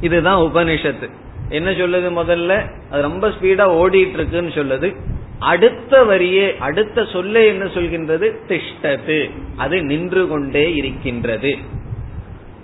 [0.02, 1.10] இதுதான் உபனிஷத்து.
[1.52, 2.52] என்ன சொல்லுது முதல்ல?
[2.92, 4.96] அது ரொம்ப ஸ்பீடா ஓடிட்டு இருக்குன்னு சொல்லுது.
[5.40, 8.28] அடுத்த வரியே அடுத்த சொல்ல என்ன சொல்கின்றது?
[8.48, 11.58] திஷ்டது அது நின்று கொண்டே இருக்கின்றது.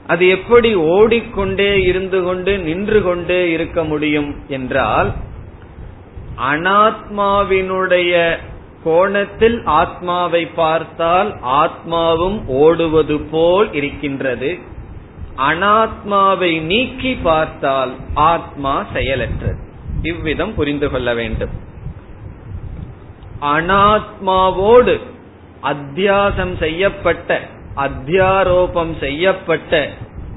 [0.07, 5.09] அது எப்படி ஓடிக்கொண்டே இருந்து கொண்டு நின்று கொண்டே இருக்க முடியும் என்றால்
[6.51, 8.37] அனாத்மாவினுடைய
[8.83, 14.57] கோணத்தில் ஆத்மாவை பார்த்தால் ஆத்மாவும் ஓடுவது போல் இருக்கின்றது.
[15.37, 19.57] அனாத்மாவை நீக்கி பார்த்தால் ஆத்மா செயலற்றது.
[20.01, 21.49] இவ்விதம் புரிந்து கொள்ள வேண்டும்.
[23.41, 24.99] அனாத்மாவோடு
[25.63, 27.41] அத்தியாசம் செய்யப்பட்ட
[27.75, 29.89] அத்தியாரோபம் செய்யப்பட்ட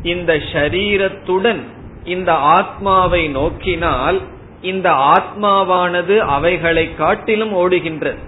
[0.03, 1.63] இந்த ஷரீரத்துடன்
[2.05, 4.21] இந்த ஆத்மாவை நோக்கினால்
[4.63, 8.19] இந்த ஆத்மாவானது அவைகளை காட்டிலும் ஓடுகின்றது.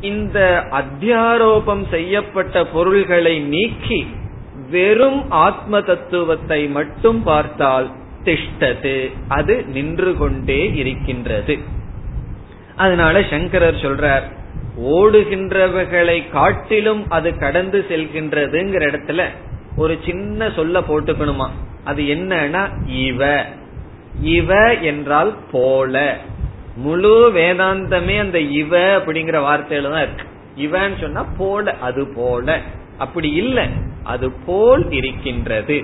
[0.00, 4.06] இந்த அத்தியாரோபம் செய்யப்பட்ட பொருள்களை நீக்கி
[4.70, 7.90] வெறும் ஆத்ம தத்துவத்தை மட்டும் பார்த்தால்
[8.24, 9.12] திஷ்டது.
[9.28, 11.58] அது நின்று கொண்டே இருக்கின்றது.
[12.76, 14.22] அதனால சங்கரர் சொல்றார்
[14.82, 19.26] ஓடுகின்றவர்களை காட்டிலும் அது கடந்து செல்கின்றதுங்கிற இடத்துல
[19.76, 21.48] ஒரு சின்ன சொல்ல போட்டுக்கணுமா?
[21.84, 23.44] அது என்னன்னா இவ.
[24.20, 26.18] இவ என்றால் போல.
[26.76, 30.26] முழு வேதாந்தமே அந்த இவ அப்படிங்கிற வார்த்தையில தான் இருக்கு.
[30.56, 32.60] இவன்னு சொன்னா போல அது போல.
[33.04, 33.66] அப்படி இல்லை.
[34.12, 35.78] அது போல் இருக்கின்றது.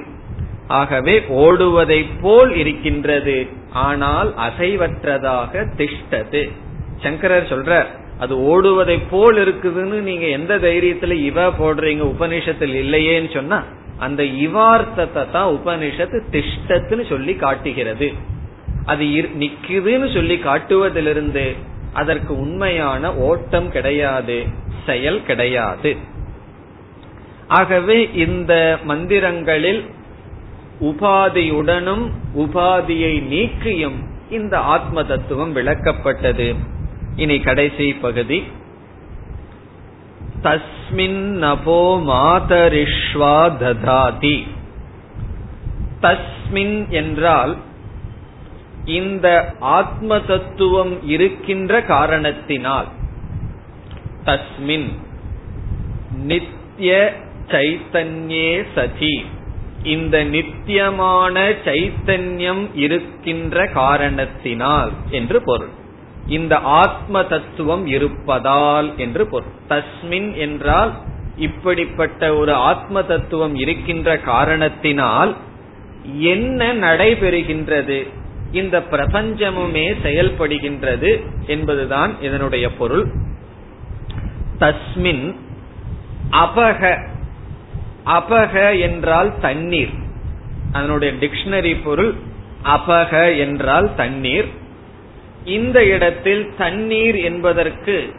[0.78, 3.38] ஆகவே ஓடுவதை போல் இருக்கின்றது.
[3.86, 6.42] ஆனால் அசைவற்றதாக திஷ்டது.
[7.04, 7.90] சங்கரர் சொல்றார்
[8.24, 13.58] அது ஓடுவதை போல் இருக்குதுன்னு நீங்க எந்த தைரியத்துல இவ போடுறீங்க உபனிஷத்தில் இல்லையேன்னு சொன்னா
[14.06, 18.08] அந்த இவார்த்தத்தை தான் உபனிஷத்து திஷ்டத்துன்னு சொல்லி காட்டுகிறது.
[18.92, 19.04] அது
[19.42, 21.46] நிக்குதுன்னு சொல்லி காட்டுவதிலிருந்து
[22.00, 24.38] அதற்கு உண்மையான ஓட்டம் கிடையாது
[24.86, 25.90] செயல் கிடையாது.
[27.50, 29.90] ஆகவே இந்த மந்திரங்களில்
[30.80, 33.98] உபாதியுடனும் உபாதியை நீக்கியும்
[34.30, 36.54] இந்த ஆத்ம தத்துவம் விளக்கப்பட்டது.
[37.16, 38.42] இனி கடைசி பகுதி.
[40.42, 44.46] தஸ்மின் நபோ மாதரிஷ்வா ததாதி.
[46.02, 47.56] தஸ்மின் என்றால்
[48.84, 52.86] இந்த ஆத்ம தத்துவம் இருக்கின்ற காரணத்தினால்.
[54.24, 54.88] தஸ்மின்
[56.22, 57.14] நித்திய
[57.50, 59.24] சைத்தன்யே சதி.
[59.82, 65.72] இந்த நித்தியமான சைத்தன்யம் இருக்கின்ற காரணத்தினால் என்று பொருள்.
[66.26, 69.52] இந்த ஆத்ம தத்துவம் இருப்பதால் என்று பொருள்.
[69.68, 70.92] தஸ்மின் என்றால்
[71.36, 75.36] இப்படிப்பட்ட ஒரு ஆத்ம தத்துவம் இருக்கின்ற காரணத்தினால்
[76.18, 77.98] என்ன நடைபெறுகின்றது?
[78.52, 81.10] இந்த பிரபஞ்சமுமே செயல்படுகின்றது
[81.46, 83.06] என்பதுதான் இதனுடைய பொருள்.
[84.58, 85.34] தஸ்மின்
[86.30, 87.08] அபக
[88.06, 89.90] அபக என்றால் தண்ணீர்.
[90.72, 92.14] அதனுடைய டிக்ஷனரி பொருள்
[92.64, 94.48] அபக என்றால் தண்ணீர்.
[95.44, 98.12] இந்த இடத்தில் தண்ணீர் என்பதற்கு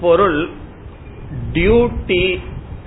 [0.00, 0.48] பொருள்
[1.52, 2.40] டியூட்டி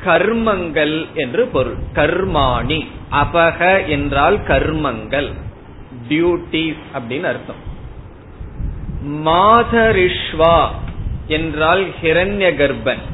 [0.06, 1.76] கர்மங்கள் என்று பொருள்.
[1.94, 2.86] கர்மாணி.
[3.12, 5.34] அபக என்றால் கர்மங்கள்.
[6.10, 7.72] டியூட்டிஸ் அப்படின்னு அர்த்தம்.
[9.26, 10.68] மாதரிஷ்வா
[11.28, 13.12] என்றால் ஹிரண்ய கர்ப்பன்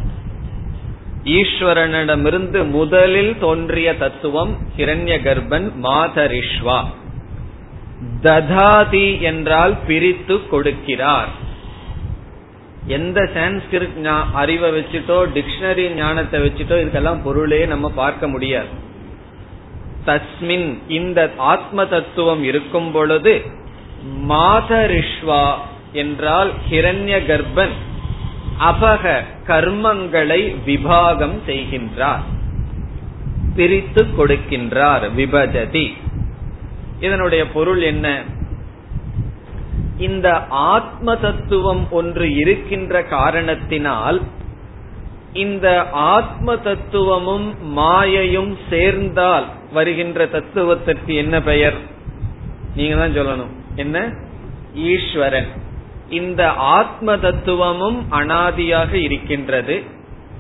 [1.38, 6.80] ஈஸ்வரனிடமிருந்து முதலில் தோன்றிய தத்துவம் ஹிரண்ய கர்ப்பன் மாதரிஷ்வா.
[8.26, 11.32] ததாதி என்றால் பிரித்து கொடுக்கிறார்.
[12.98, 13.98] எந்த சான்ஸ்கிரிட்
[14.34, 18.72] அறிவை வச்சுட்டோ டிக்ஷனரி ஞானத்தை வச்சுட்டோ இதுக்கெல்லாம் பொருளே நம்ம பார்க்க முடியாது.
[20.06, 21.20] தஸ்மின் இந்த
[21.54, 23.34] ஆத்ம தத்துவம் இருக்கும் பொழுது
[24.30, 25.44] மாதரிஷ்வா
[25.94, 27.76] என்றால் ஹிரண்ய கர்ப்பன்
[28.60, 32.24] அபக கர்மங்களை விபாகம் செய்கின்றார்.
[33.56, 35.92] பிரித்து கொடுக்கின்றார் விபஜதி.
[37.00, 38.22] இதனுடைய பொருள் என்ன?
[39.98, 44.22] இந்த ஆத்ம தத்துவம் ஒன்று இருக்கின்ற காரணத்தினால்
[45.34, 51.74] இந்த ஆத்ம தத்துவமும் மாயையும் சேர்ந்தால் வருகின்ற தத்துவத்திற்கு என்ன பெயர்?
[52.76, 53.52] நீங்க தான் சொல்லணும்.
[53.76, 54.14] என்ன?
[54.74, 55.68] ஈஸ்வரன்.
[56.10, 59.82] இந்த ஆத்ம தத்துவமும் அனாதியாக இருக்கின்றது.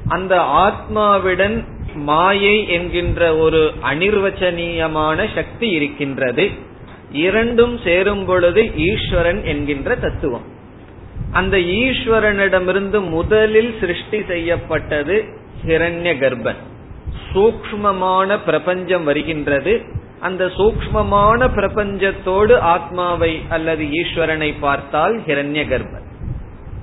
[0.08, 6.50] அந்த ஆத்மாவிடன் மாயை என்கின்ற ஒரு அனிர்வச்சனீயமான சக்தி இருக்கின்றது.
[7.12, 10.42] இரண்டும் சேரும் பொழுது ஈஸ்வரன் என்கின்ற தத்துவம்.
[11.32, 15.26] அந்த ஈஸ்வரனிடமிருந்து முதலில் சிருஷ்டி செய்யப்பட்டது
[15.66, 16.62] ஹிரண்ய கர்ப்பன்
[17.34, 19.84] சூக்மமான பிரபஞ்சம் வருகின்றது.
[20.22, 26.08] அந்த சூக்மமான பிரபஞ்சத்தோடு ஆத்மாவை அல்லது ஈஸ்வரனை பார்த்தால் ஹிரண்ய கர்ப்பன்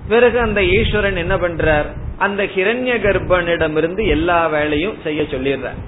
[0.09, 1.89] பிறகு அந்த ஈஸ்வரன் என்ன பண்றார்?
[2.19, 5.81] அந்த ஹிரண்ய கர்ப்பனிடமிருந்து எல்லா வேலையும் செய்ய சொல்லிடுறார்.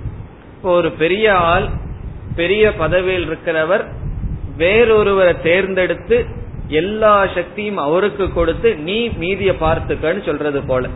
[0.55, 1.67] இப்போ ஒரு பெரிய ஆள்
[2.35, 3.85] பெரிய பதவியில் இருக்கிறவர்
[4.59, 6.19] வேறொருவரை தேர்ந்தெடுத்து
[6.81, 10.87] எல்லா சக்தியும் அவருக்கு கொடுத்து நீ மீதிய பார்த்துக்கன்னு சொல்றது போல.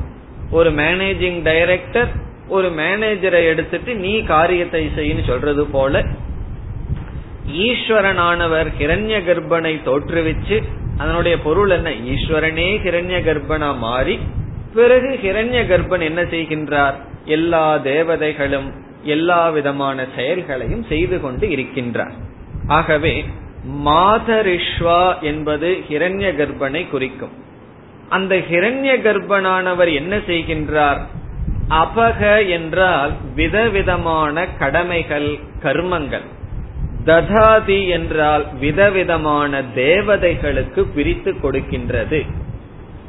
[0.51, 2.11] ஒரு மேனேஜிங் டைரக்டர்
[2.49, 6.03] ஒரு மேனேஜரை எடுத்துட்டு நீ காரியத்தை செய்யு சொல்றது போல
[7.47, 10.63] ஈஸ்வரனானவர் கிரண்ய கர்ப்பனை தோற்றுவிச்சு
[10.99, 11.91] அதனுடைய பொருள் என்ன?
[11.91, 14.19] ஈஸ்வரனே கிரண்ய கர்ப்பனா மாறி
[14.75, 16.95] பிறகு ஹிரண்ய கர்ப்பன் என்ன செய்கின்றார்?
[17.25, 22.13] எல்லா தேவதைகளும் எல்லா விதமான செயல்களையும் செய்து கொண்டு இருக்கின்றார்.
[22.67, 23.25] ஆகவே
[23.85, 27.31] மாதரிஷ்வா என்பது ஹிரண்ய கர்ப்பனை குறிக்கும்.
[28.09, 31.01] அந்த ஹிரண்ய கர்ப்பனானவர் என்ன செய்கின்றார்?
[31.69, 36.25] அபக என்றால் விதவிதமான கடமைகள் கர்மங்கள்.
[37.07, 42.27] ததாதி என்றால் விதவிதமான தேவதைகளுக்கு பிரித்து கொடுக்கின்றது.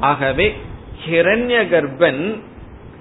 [0.00, 0.54] ஆகவே
[1.08, 2.40] ஹிரண்ய கர்ப்பன்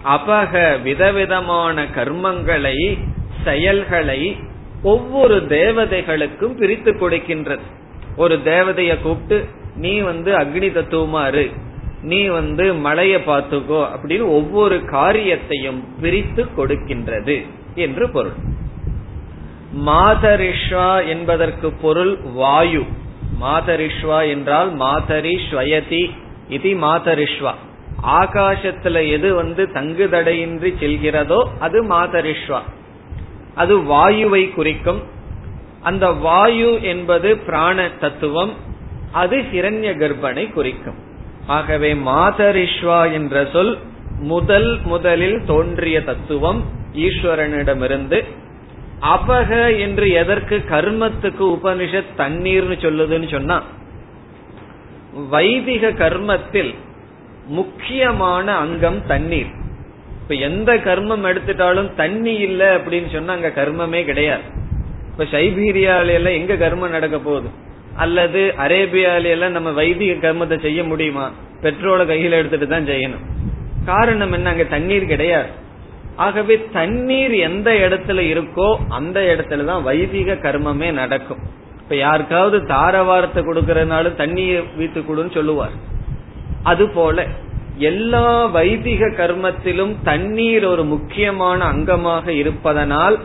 [0.06, 2.98] அபக விதவிதமான கர்மங்களை
[3.44, 4.38] செயல்களை
[4.84, 7.64] ஒவ்வொரு தேவதைகளுக்கும் பிரித்து கொடுக்கின்றது.
[8.18, 11.52] ஒரு தேவதைய கூப்பிட்டு நீ வந்து அக்னி தத்துவமா இரு.
[12.02, 13.88] நீ வந்து மழைய பார்த்துக்கோ.
[13.96, 18.34] அப்படின்னு ஒவ்வொரு காரியத்தையும் பிரித்து கொடுக்கின்றது என்று பொருள்.
[19.78, 22.84] மாதரிஷ்வா என்பதற்கு பொருள் வாயு.
[23.42, 26.10] மாதரிஷ்வா என்றால் மாதரி ஸ்வயதி
[26.50, 27.54] இது மாதரிஷ்வா.
[28.04, 32.62] ஆகாசத்துல எது வந்து தங்குதடையின்றி செல்கிறதோ அது மாதரிஷ்வா.
[33.56, 35.02] அது வாயுவை குறிக்கும்.
[35.82, 38.54] அந்த வாயு என்பது பிராண தத்துவம்.
[39.12, 40.96] அது ஹிரண்ய கர்ப்பனை குறிக்கும்.
[41.48, 43.78] ஆகவே மாதரிஷ்வா என்ற சொல்
[44.20, 48.24] முதல் முதலில் தோன்றிய தத்துவம் ஈஸ்வரனிடமிருந்து
[49.04, 53.62] அபக என்று எதற்கு கர்மத்துக்கு உபனிஷத் தண்ணீர்னு சொல்லுதுன்னு சொன்னா
[55.30, 56.74] வைதிக கர்மத்தில்
[57.48, 59.48] முக்கியமான அங்கம் தண்ணீர்.
[60.22, 64.42] இப்ப எந்த கர்மம் எடுத்துட்டாலும் தண்ணி இல்ல அப்படின்னு சொன்னா அங்க கர்மமே கிடையாது.
[65.12, 67.50] இப்ப சைபீரியால எல்லாம் எங்க கர்மம் நடக்க போகுது?
[67.96, 71.32] அல்லது அரேபியால எல்லாம் நம்ம வைதிக கர்மத்தை செய்ய முடியுமா?
[71.62, 73.26] பெட்ரோலை கையில எடுத்துட்டு தான் செய்யணும்.
[73.86, 74.50] காரணம் என்ன?
[74.50, 75.50] அங்க தண்ணீர் கிடையாது.
[76.16, 81.40] ஆகவே தண்ணீர் எந்த இடத்துல இருக்கோ அந்த இடத்துல தான் வைதிக கர்மமே நடக்கும்.
[81.82, 85.72] இப்ப யாருக்காவது தாரவாரத்தை கொடுக்கறதுனாலும் தண்ணியை வீட்டு கொடுன்னு சொல்லுவார்.
[86.64, 87.28] அது போல
[87.78, 93.20] எல்லா வைதிக கர்மத்திலும் தண்ணீர் ஒரு முக்கியமான அங்கமாக இருப்பதனால்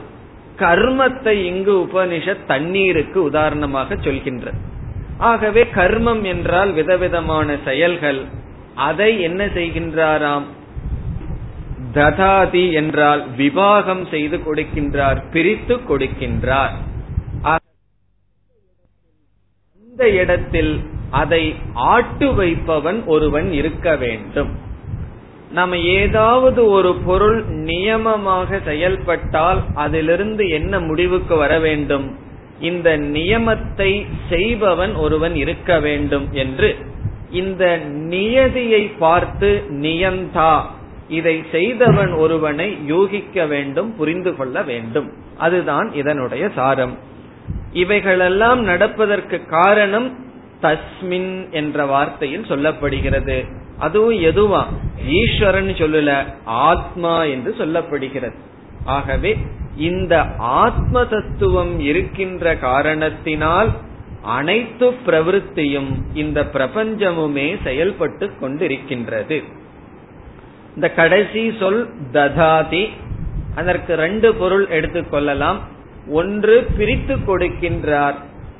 [0.56, 4.58] கர்மத்தை இங்கு உபனிஷத் தண்ணீருக்கு உதாரணமாக சொல்கின்றது.
[5.18, 8.24] ஆகவே கர்மம் என்றால் விதவிதமான செயல்கள்.
[8.74, 10.44] அதை என்ன செய்கின்றாராம்?
[11.94, 16.74] ததாதி என்றால் விவாகம் செய்து கொடுக்கின்றார் பிரித்து கொடுக்கின்றார்.
[19.82, 24.66] அந்த இடத்தில் அதை ஆட்டு வைப்பவன் ஒருவன் இருக்க வேண்டும்.
[25.52, 32.16] நம்ம ஏதாவது ஒரு பொருள் நியமமாக செயல்பட்டால் அதிலிருந்து என்ன முடிவுக்கு வர வேண்டும்?
[32.60, 36.76] இந்த நியமத்தை செய்பவன் ஒருவன் இருக்க வேண்டும் என்று.
[37.30, 40.76] இந்த நியதியை பார்த்து நியந்தா.
[41.08, 45.12] இதை செய்தவன் ஒருவனை யூகிக்க வேண்டும் புரிந்து கொள்ள வேண்டும்.
[45.36, 46.98] அதுதான் இதனுடைய சாரம்.
[47.72, 50.26] இவைகளெல்லாம் நடப்பதற்கு காரணம்
[50.62, 53.44] தஸ்மின் என்ற வார்த்தையில் சொல்லப்படுகிறது.
[53.78, 54.64] அதுவும் எதுவா?
[55.06, 58.34] ஈஸ்வரன் சொல்லல ஆத்மா என்று சொல்லப்படுகிறது.
[58.84, 59.36] ஆகவே
[59.76, 63.70] இந்த ஆத்ம தத்துவம் இருக்கின்ற காரணத்தினால்
[64.22, 69.42] அனைத்து பிரவருத்தியும் இந்த பிரபஞ்சமுமே செயல்பட்டு கொண்டிருக்கின்றது.
[70.78, 71.80] இந்த கடைசி சொல்
[72.12, 72.88] ததாதி.
[73.54, 75.56] அதற்கு ரெண்டு பொருள் எடுத்துக்கொள்ளலாம்
[76.08, 78.14] ஒன்று பிரித்து கொடுக்கின்றார்.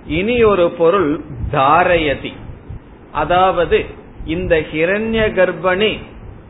[0.07, 1.21] இனி ஒரு பொருள்
[1.53, 2.33] தாரயதி.
[3.13, 3.85] அதாவது
[4.27, 5.93] இந்த ஹிரண்ய கர்ப்பணி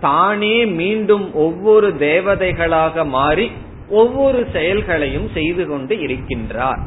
[0.00, 3.50] தானே மீண்டும் ஒவ்வொரு தேவதைகளாக மாறி
[3.88, 6.80] ஒவ்வொரு செயல்களையும் செய்து கொண்டு இருக்கின்றார்.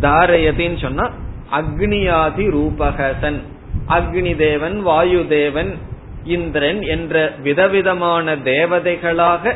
[0.00, 1.10] தாரயதின்னு சொன்னா
[1.52, 3.40] அக்னியாதி ரூபகசன்.
[3.88, 5.88] அக்னி தேவன் வாயு தேவன்
[6.24, 9.54] இந்திரன் என்ற விதவிதமான தேவதைகளாக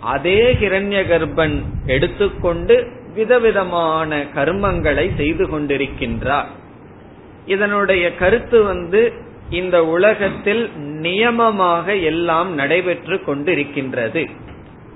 [0.00, 6.46] அதே ஹிரண்ய கர்ப்பன் எடுத்துக்கொண்டு விதவிதமான கர்மங்களை செய்து கொண்டிருக்கின்றார்.
[7.46, 9.12] இதனுடைய கருத்து வந்து
[9.50, 14.30] இந்த உலகத்தில் நியமமாக எல்லாம் நடைபெற்று கொண்டிருக்கின்றது.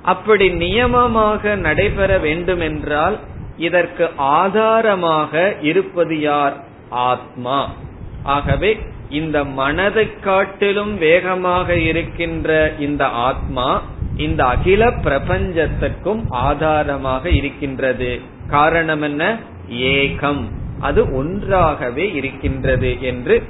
[0.02, 3.18] அப்படி நியமமாக நடைபெற வேண்டுமென்றால்
[3.56, 6.64] இதற்கு ஆதாரமாக இருப்பது யார்?
[6.88, 7.72] ஆத்மா.
[8.22, 8.78] ஆகவே
[9.10, 13.82] இந்த மனதை காட்டிலும் வேகமாக இருக்கின்ற இந்த ஆத்மா
[14.16, 18.20] இந்த அகில பிரபஞ்சத்திற்கும் ஆதாரமாக இருக்கின்றது.
[18.48, 19.38] காரணம் என்ன?
[19.70, 20.44] ஏகம்.
[20.80, 23.42] அது ஒன்றாகவே இருக்கின்றது என்று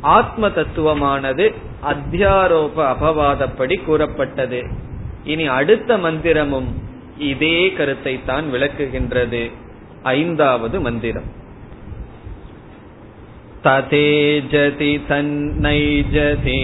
[0.00, 4.66] ஆத்ம தத்துவமானது அத்தியாரோப அபவாதப்படி கூறப்பட்டது.
[5.24, 6.72] இனி அடுத்த மந்திரமும்
[7.18, 9.50] இதே கருத்தை தான் விளக்குகின்றது.
[10.02, 11.42] ஐந்தாவது மந்திரம்.
[13.66, 16.60] ततेजति तन्नैजति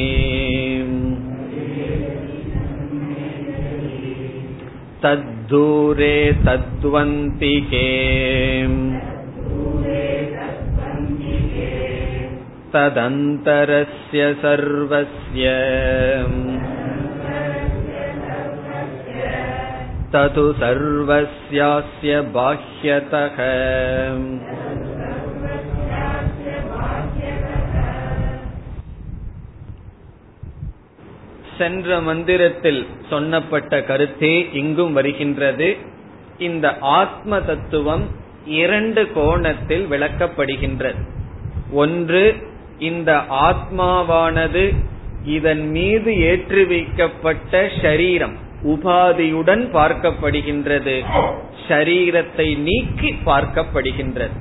[5.04, 7.86] तद्दूरे तद्वन्तिके
[12.74, 15.54] तदन्तरस्य सर्वस्य
[20.14, 23.40] ततु सर्वस्यास्य बाह्यतः
[31.60, 35.68] சென்ற மந்திரத்தில் சொன்னப்பட்ட கருத்தே இங்கும் வருகின்றது.
[36.48, 36.66] இந்த
[36.98, 38.04] ஆத்ம தத்துவம்
[38.60, 41.00] இரண்டு கோணத்தில் விளக்கப்படுகின்றது.
[41.82, 42.22] ஒன்று
[42.88, 43.10] இந்த
[43.48, 44.64] ஆத்மாவானது
[45.36, 48.36] இதன் மீது ஏற்றி வைக்கப்பட்ட ஷரீரம்
[48.72, 50.94] உபாதியுடன் பார்க்கப்படுகின்றது.
[51.66, 54.36] ஷரீரத்தை நீக்கி பார்க்கப்படுகின்றது.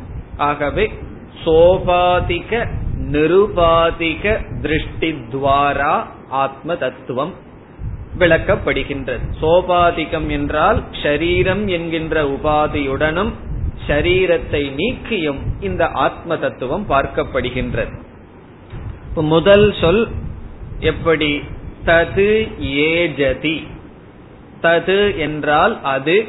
[0.49, 0.85] ஆகவே
[1.43, 2.61] சோபாதிக
[3.13, 4.23] நிருபாதிக
[4.63, 5.93] திருஷ்டி துவாரா
[6.29, 7.33] ஆத்ம தத்துவம்
[8.19, 9.19] விளக்கப்படுகின்றது.
[9.41, 13.31] சோபாதிகம் என்றால் ஷரீரம் என்கின்ற உபாதியுடனும்
[13.87, 17.97] ஷரீரத்தை நீக்கியும் இந்த ஆத்ம தத்துவம் பார்க்கப்படுகின்றது
[19.15, 20.07] முதல் சொல்
[20.79, 21.41] எப்படி?
[21.85, 23.67] தது ஏஜதி.
[24.61, 26.27] தது என்றால் அது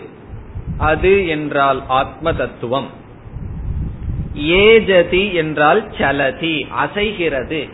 [0.79, 2.87] அது என்றால் ஆத்ம தத்துவம்
[4.35, 7.69] ஏஜதி என்றால் சலதி அசைகிறது.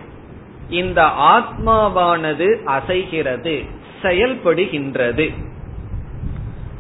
[0.71, 3.65] இந்த ஆத்மாவானது அசைகிறது
[4.03, 5.35] செயல்படுகின்றது.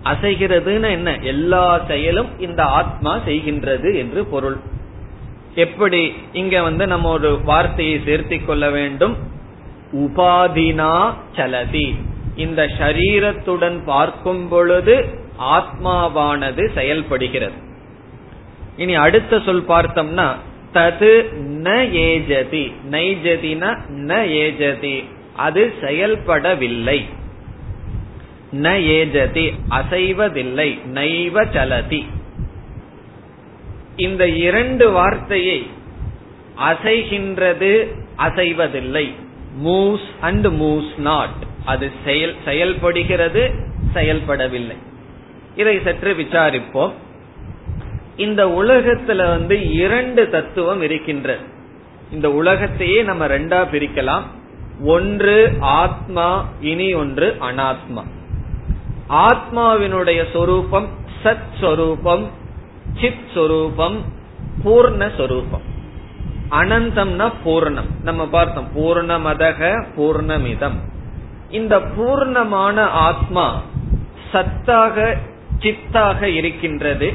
[0.04, 1.16] அசைகிறதுன்னு என்ன?
[1.16, 4.56] எல்லா செயலும் இந்த ஆத்மா செய்கின்றது என்று பொருள்.
[5.54, 9.16] எப்படி இங்க வந்து நம்ம ஒரு வார்த்தையை சேர்த்தி கொள்ள வேண்டும்?
[9.92, 11.94] உபாதினா சலதி.
[12.36, 15.04] இந்த ஷரீரத்துடன் பார்க்கும் பொழுது
[15.40, 17.54] ஆத்மாவானது செயல்படுகிறது.
[18.76, 20.34] இனி அடுத்த சொல் பார்த்தோம்னா
[20.74, 22.72] தது ந ஏஜதி.
[22.90, 25.04] நைஜதினா ந ஏஜதி.
[25.36, 27.04] அது செயல்படவில்லை.
[28.52, 29.52] ந ஏஜதி.
[29.70, 30.78] அசைவதில்லை.
[30.94, 32.06] நைவ சலதி.
[33.96, 35.66] இந்த இரண்டு வார்த்தையை
[36.68, 37.86] அசைகின்றது
[38.18, 39.10] அசைவதில்லை.
[39.64, 41.44] Moves and moves not.
[41.64, 43.50] அது செயல் செயல்படுகிறது
[43.94, 44.76] செயல்படவில்லை.
[45.56, 46.92] இதை சற்று விசாரிப்போம்.
[48.16, 51.54] இந்த உலகத்துல வந்து இரண்டு தத்துவம் இருக்கின்றது
[52.10, 54.22] இந்த உலகத்தையே நம்ம ரெண்டா பிரிக்கலாம்.
[54.84, 58.02] ஒன்று ஆத்மா இனி ஒன்று அனாத்மா.
[59.08, 60.88] ஆத்மாவினுடைய சொரூபம்
[61.24, 62.30] சத் சொரூபம்
[63.00, 64.04] சித் சொரூபம்
[64.64, 65.10] பூர்ண
[66.50, 67.88] அனந்தம்னா பூர்ணம்.
[68.02, 70.76] நம்ம பார்த்தோம் பூர்ணமதக பூர்ணமிதம்.
[71.50, 73.62] இந்த பூர்ணமான ஆத்மா
[74.32, 75.16] சத்தாக
[75.58, 77.12] சித்தாக இருக்கின்றது.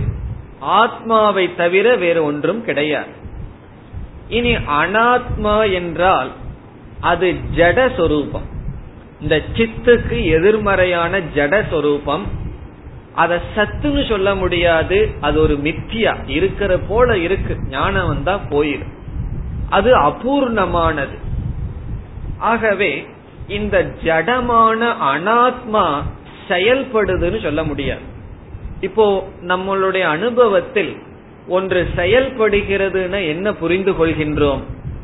[0.62, 3.12] ஆத்மாவை தவிர வேறு ஒன்றும் கிடையாது.
[4.28, 6.32] இனி அனாத்மா என்றால்
[7.00, 8.50] அது ஜடஸ்வரூபம்
[9.22, 12.22] இந்த சித்துக்கு எதிர்மறையான ஜடஸ்வரூபம்
[13.14, 15.12] அத சத்துன்னு சொல்ல முடியாது.
[15.22, 16.16] அது ஒரு மித்தியா.
[16.26, 17.58] இருக்கிற போல இருக்கு.
[17.70, 18.94] ஞானம் வந்தா போயிடும்
[19.70, 21.18] அது அபூர்ணமானது.
[22.38, 23.08] ஆகவே
[23.48, 26.02] இந்த ஜடமான அனாத்மா
[26.48, 28.10] செயல்படுதுன்னு சொல்ல முடியாது.
[28.82, 30.98] இப்போ நம்மளுடைய அனுபவத்தில்
[31.48, 34.62] ஒன்று செயல்படுகிறதுன்னு என்ன புரிந்து கொள்கின்றோம்?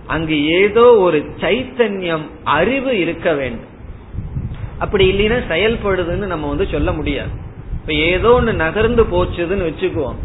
[0.08, 3.76] அங்கு ஏதோ ஒரு சைத்தன்யம் அறிவு இருக்க வேண்டும்.
[4.78, 7.30] அப்படி இல்லைன்னா செயல்படுதுன்னு நம்ம வந்து சொல்ல முடியாது.
[7.80, 10.16] இப்ப ஏதோ ஒன்று நகர்ந்து போச்சுதுன்னு வச்சுக்குவோம்.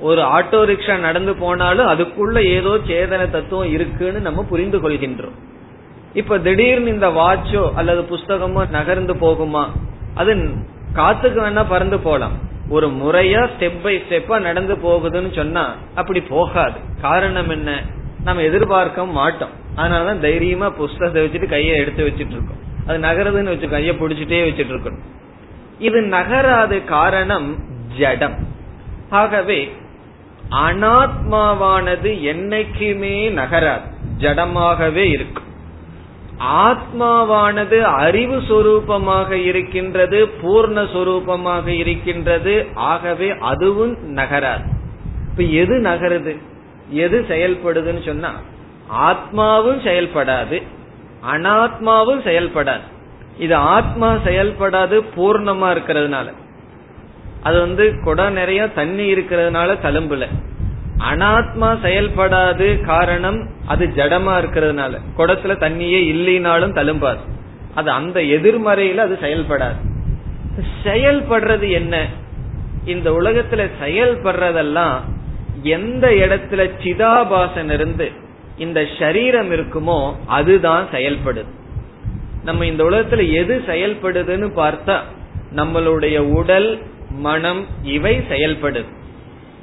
[0.00, 5.36] ஒரு ஆட்டோ ரிக்ஷா நடந்து போனாலும் அதுக்குள்ள ஏதோ சேதன தத்துவம் இருக்குன்னு நம்ம புரிந்து கொள்கின்றோம்.
[6.14, 9.68] இப்ப திடீர்னு இந்த வாட்சோ அல்லது புஸ்தகமோ நகர்ந்து போகுமா?
[10.14, 10.34] அது
[10.94, 12.48] காத்துக்கு வேணா பறந்து போலாம்.
[12.70, 16.80] ஒரு முறையா ஸ்டெப் பை ஸ்டெப்பா நடந்து போகுதுன்னு சொன்னா அப்படி போகாது.
[17.00, 17.84] காரணம் என்ன?
[18.24, 19.50] நம்ம எதிர்பார்க்க மாட்டோம்.
[19.76, 22.58] அதனாலதான் தைரியமா புஸ்தகத்தை வச்சுட்டு கையை எடுத்து வச்சிட்டு இருக்கோம்.
[22.86, 25.02] அது நகருதுன்னு வச்சு கையை பிடிச்சிட்டே வச்சுட்டு இருக்கணும்.
[25.78, 27.56] இது நகராது காரணம்
[27.98, 28.36] ஜடம்.
[29.10, 29.72] ஆகவே
[30.50, 33.88] அனாத்மாவானது என்னைக்குமே நகராது.
[34.18, 35.49] ஜடமாகவே இருக்கும்
[36.40, 42.66] ஆத்மாவானது அறிவு சொரூபமாக இருக்கின்றது பூர்ண சொரூபமாக இருக்கின்றது.
[42.74, 44.64] ஆகவே அதுவும் நகராது.
[45.30, 46.36] இப்ப எது நகருது?
[46.90, 48.34] எது செயல்படுதுன்னு சொன்னா
[48.98, 50.62] ஆத்மாவும் செயல்படாது
[51.32, 52.86] அனாத்மாவும் செயல்படாது.
[53.38, 56.32] இது ஆத்மா செயல்படாது பூர்ணமா இருக்கிறதுனால.
[57.42, 60.26] அது வந்து குடம் நிறைய தண்ணி இருக்கிறதுனால தழும்புல
[61.08, 64.98] அனாத்மா செயல்படாது காரணம் அது ஜடமா இருக்கிறதுனால.
[65.16, 67.20] குடத்துல தண்ணியே இல்லைனாலும் தழும்பாது.
[67.74, 69.76] அது அந்த எதிர்மறையில அது செயல்படாது.
[70.84, 72.06] செயல்படுறது என்ன?
[72.84, 74.94] இந்த உலகத்துல செயல்படுறதெல்லாம்
[75.62, 78.10] எந்த இடத்துல சிதாபாசன் இருந்து
[78.56, 81.44] இந்த சரீரம் இருக்குமோ அதுதான் செயல்படுது.
[82.44, 84.98] நம்ம இந்த உலகத்துல எது செயல்படுதுன்னு பார்த்தா
[85.56, 88.84] நம்மளுடைய உடல் மனம் இவை செயல்படுது.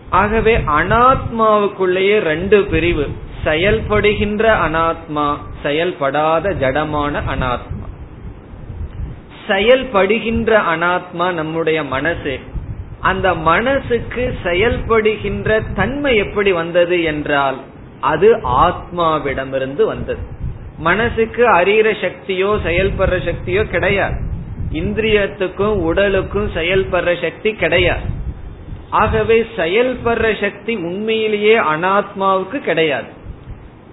[0.09, 3.07] ஆகவே அனாத்மாவுக்குள்ளேயே ரெண்டு பிரிவு.
[3.43, 7.85] செயல்படுகின்ற அனாத்மா செயல்படாத ஜடமான அனாத்மா.
[9.47, 12.39] செயல்படுகின்ற அனாத்மா நம்முடைய மனசு.
[12.99, 17.57] அந்த மனசுக்கு செயல்படுகின்ற தன்மை எப்படி வந்தது என்றால்
[17.99, 20.19] அது ஆத்மாவிடமிருந்து வந்தது.
[20.77, 24.21] மனசுக்கு அறிகிற சக்தியோ செயல்படுற சக்தியோ கிடையாது.
[24.71, 28.16] இந்திரியத்துக்கும் உடலுக்கும் செயல்படுற சக்தி கிடையாது.
[28.89, 33.07] ஆகவே செயல்படுற சக்தி உண்மையிலேயே அனாத்மாவுக்கு கிடையாது.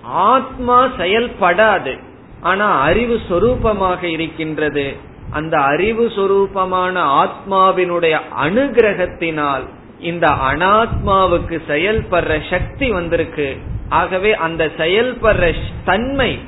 [0.03, 1.99] ஆத்மா செயல்படாது
[2.40, 4.97] ஆனா அறிவு சொரூபமாக இருக்கின்றது.
[5.30, 9.62] அந்த அறிவு சொரூபமான ஆத்மாவினுடைய அனுகிரகத்தினால்
[10.01, 13.57] இந்த அனாத்மாவுக்கு செயல்படுற சக்தி வந்திருக்கு.
[13.88, 16.38] ஆகவே அந்த செயல்படுற தன்மை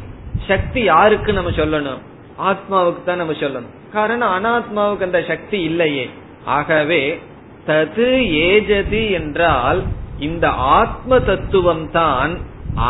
[0.49, 1.99] சக்தி யாருக்கு நம்ம சொல்லணும்?
[2.39, 3.93] ஆத்மாவுக்கு தான் நம்ம சொல்லணும்.
[3.93, 6.11] காரணம் அனாத்மாவுக்கு அந்த சக்தி இல்லையே.
[6.45, 7.21] ஆகவே
[7.67, 8.11] தது
[8.51, 9.81] ஏஜதி என்றால்
[10.19, 12.33] இந்த ஆத்ம தத்துவம் தான்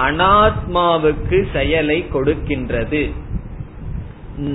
[0.02, 3.02] அனாத்மாவுக்கு செயலை கொடுக்கின்றது.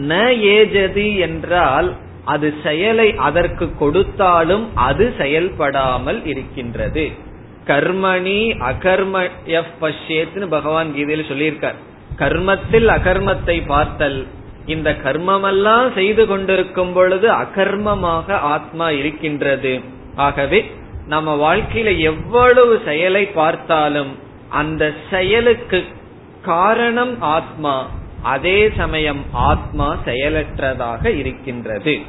[0.09, 0.13] ந
[0.55, 1.89] ஏஜதி என்றால்
[2.25, 7.05] அது செயலை அதற்கு கொடுத்தாலும் அது செயல்படாமல் இருக்கின்றது.
[7.67, 8.41] கர்மணி
[8.71, 9.23] அகர்ம
[9.81, 11.79] பஷ்யத்னு பகவான் கீதையில் சொல்லியிருக்கார்.
[12.15, 14.19] கர்மத்தில் அகர்மத்தை பார்த்தல்.
[14.65, 19.73] இந்த கர்மமெல்லாம் செய்து கொண்டிருக்கும் பொழுது அகர்மமாக ஆத்மா இருக்கின்றது.
[20.15, 20.71] ஆகவே
[21.07, 24.17] நம்ம வாழ்க்கையில எவ்வளவு செயலை பார்த்தாலும்
[24.49, 25.83] அந்த செயலுக்கு
[26.41, 27.89] காரணம் ஆத்மா
[28.21, 31.99] அதே சமயம் ஆத்மா செயலற்றதாக இருக்கின்றது.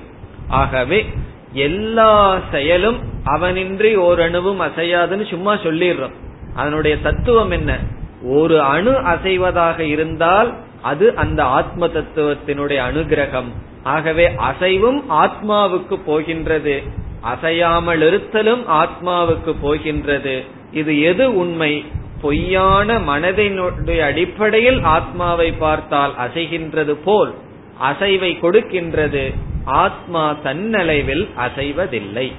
[0.49, 1.07] ஆகவே
[1.53, 6.13] எல்லா செயலும் அவனின்றி ஓரணுவும் அசையாதுன்னு சும்மா சொல்லிடுறோம்.
[6.55, 7.79] அதனுடைய தத்துவம் என்ன?
[8.23, 13.49] ஒரு அணு அசைவதாக இருந்தால் அது அந்த ஆத்ம தத்துவத்தினுடைய அனுகிரகம்.
[13.83, 16.83] ஆகவே அசைவும் ஆத்மாவுக்கு போகின்றது.
[17.23, 20.45] அசையாமல் இருத்தலும் ஆத்மாவுக்கு போகின்றது.
[20.73, 21.85] இது எது உண்மை?
[22.20, 27.35] பொய்யான மனதினுடைய அடிப்படையில் ஆத்மாவை பார்த்தால் அசைகின்றது போல்
[27.83, 29.35] அசைவை கொடுக்கின்றது.
[29.64, 32.33] ஆத்மா தன்னளவில் அசைவதில்லை.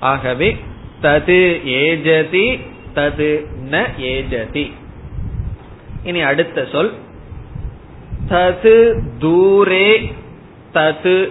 [0.00, 0.56] ஆகவே
[1.02, 2.60] தது ஏஜதி
[2.94, 4.72] தது ந ஏஜதி.
[6.04, 6.92] இனி அடுத்த சொல்.
[8.28, 10.12] தது தூரே
[10.74, 11.30] தது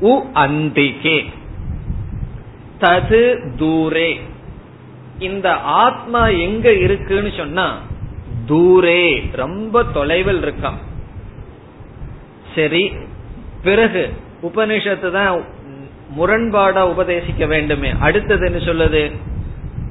[0.00, 1.24] உ அந்திகே.
[2.80, 3.22] தது
[3.58, 4.10] தூரே.
[5.18, 5.48] இந்த
[5.84, 7.66] ஆத்மா எங்க இருக்குன்னு சொன்னா
[8.46, 9.02] தூரே.
[9.32, 10.78] ரொம்ப தொலைவில் இருக்கான்
[12.54, 12.84] சரி
[13.62, 14.02] பிறகு
[14.42, 15.44] உபனிஷத்து தான்
[16.18, 17.90] முரண்பாடா உபதேசிக்க வேண்டுமே.
[18.00, 19.02] அடுத்தது என்ன சொல்லுது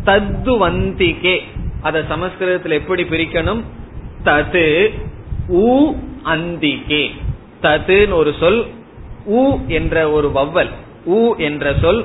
[0.06, 1.36] தத்து வந்திகே.
[1.82, 3.62] அத சமஸ்கிருதத்தில் எப்படி பிரிக்கணும்?
[4.24, 4.66] தது
[5.48, 5.94] உ
[6.26, 7.04] அந்திகே.
[7.62, 8.62] ததுன்னு ஒரு சொல்
[9.26, 10.72] உ என்ற ஒரு வவ்வல்
[11.06, 12.02] உ என்ற சொல்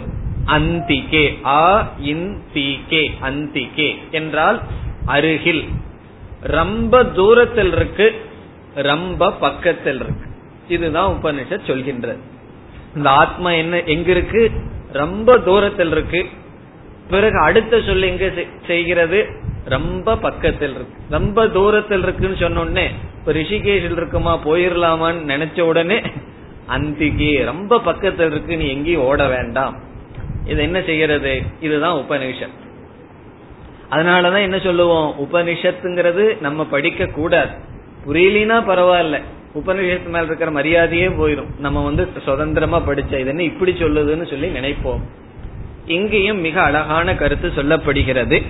[0.47, 4.61] அந்திகே ஆ இந்திகே அந்திகே என்றால்
[5.07, 5.65] அருகில்.
[6.43, 8.25] ரொம்ப தூரத்தில் இருக்கு
[8.75, 10.27] ரொம்ப பக்கத்தில் இருக்கு.
[10.69, 12.19] இதுதான் உபனிஷத் சொல்கின்றது.
[12.97, 14.51] இந்த ஆத்மா என்ன எங்க இருக்கு?
[14.93, 16.27] ரொம்ப தூரத்தில் இருக்கு.
[17.11, 18.33] பிறகு அடுத்த சொல் எங்க
[18.67, 19.27] செய்கிறது?
[19.65, 21.03] ரொம்ப பக்கத்தில் இருக்கு.
[21.11, 22.89] ரொம்ப தூரத்தில் இருக்குன்னு சொன்னோடனே
[23.19, 26.03] இப்ப ரிஷிகேஷில் இருக்குமா போயிடலாமான்னு நினைச்ச உடனே
[26.69, 29.93] அந்திகே ரொம்ப பக்கத்தில் இருக்கு நீ எங்கேயும் ஓட வேண்டாம்.
[30.47, 32.63] இது என்ன செய்யறது இதுதான் உபனிஷத்
[33.91, 35.15] அதனாலதான் என்ன சொல்லுவோம்?
[35.21, 37.51] உபனிஷத்துங்கிறது நம்ம படிக்க கூடாது.
[38.07, 39.21] புரியலினா பரவாயில்ல.
[39.55, 41.59] உபனிஷத்து மேல இருக்கிற மரியாதையே போயிடும்.
[41.59, 45.01] நம்ம வந்து சுதந்திரமா படிச்ச இது என்ன இப்படி சொல்லுதுன்னு சொல்லி நினைப்போம்.
[45.87, 48.43] இங்கேயும் மிக அழகான கருத்து சொல்லப்படுகிறது.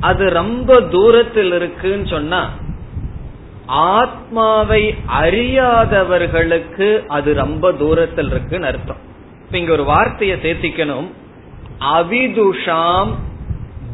[0.00, 2.50] அது ரொம்ப தூரத்தில் இருக்குன்னு சொன்னா
[3.66, 9.14] ஆத்மாவை அறியாதவர்களுக்கு அது ரொம்ப தூரத்தில் இருக்குன்னு அர்த்தம்.
[9.46, 11.10] இப்ப இங்க ஒரு வார்த்தையை சேர்த்திக்கணும்.
[11.80, 13.14] அவிதுஷாம்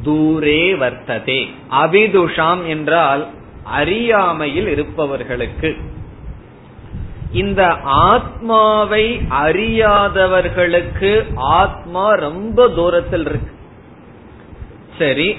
[0.05, 1.47] தூரே வர்த்ததே.
[1.71, 3.29] அவிதுஷாம் என்றால்
[3.65, 5.77] அறியாமையில் இருப்பவர்களுக்கு.
[7.33, 13.53] இந்த ஆத்மாவை அறியாதவர்களுக்கு ஆத்மா ரொம்ப தூரத்தில் இருக்கு.
[14.99, 15.37] சரி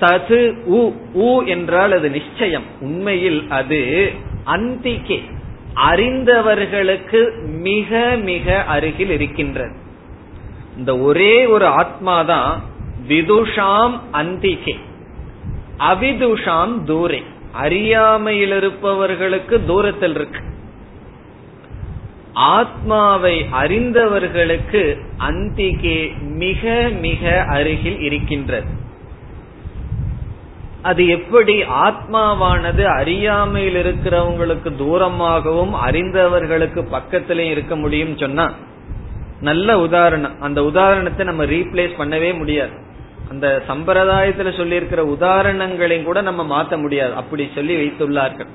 [0.00, 2.62] தது உ உ என்றால் அது நிச்சயம்.
[2.80, 4.12] உண்மையில் அது
[4.46, 5.33] அந்திகே.
[5.74, 9.76] அறிந்தவர்களுக்கு மிக மிக அருகில் இருக்கின்றது.
[10.76, 12.60] இந்த ஒரே ஒரு ஆத்மாதான்
[13.08, 14.78] விதுஷாம் அந்திகே.
[15.78, 17.22] அவிதுஷாம் தூரே.
[17.52, 20.40] அறியாமையில் இருப்பவர்களுக்கு தூரத்தில் இருக்கு.
[22.32, 28.83] ஆத்மாவை அறிந்தவர்களுக்கு அந்திகே மிக மிக அருகில் இருக்கின்றது.
[30.88, 31.54] அது எப்படி
[31.86, 38.46] ஆத்மாவானது அறியாமையில் இருக்கிறவங்களுக்கு தூரமாகவும் அறிந்தவர்களுக்கு பக்கத்திலையும் இருக்க முடியும் சொன்னா
[39.40, 40.34] நல்ல உதாரணம்.
[40.40, 42.74] அந்த உதாரணத்தை நம்ம ரீப்ளேஸ் பண்ணவே முடியாது.
[43.30, 47.14] அந்த சம்பிரதாயத்துல சொல்லி இருக்கிற உதாரணங்களையும் கூட நம்ம மாத்த முடியாது.
[47.14, 48.50] அப்படி சொல்லி வைத்துள்ளார்கள்.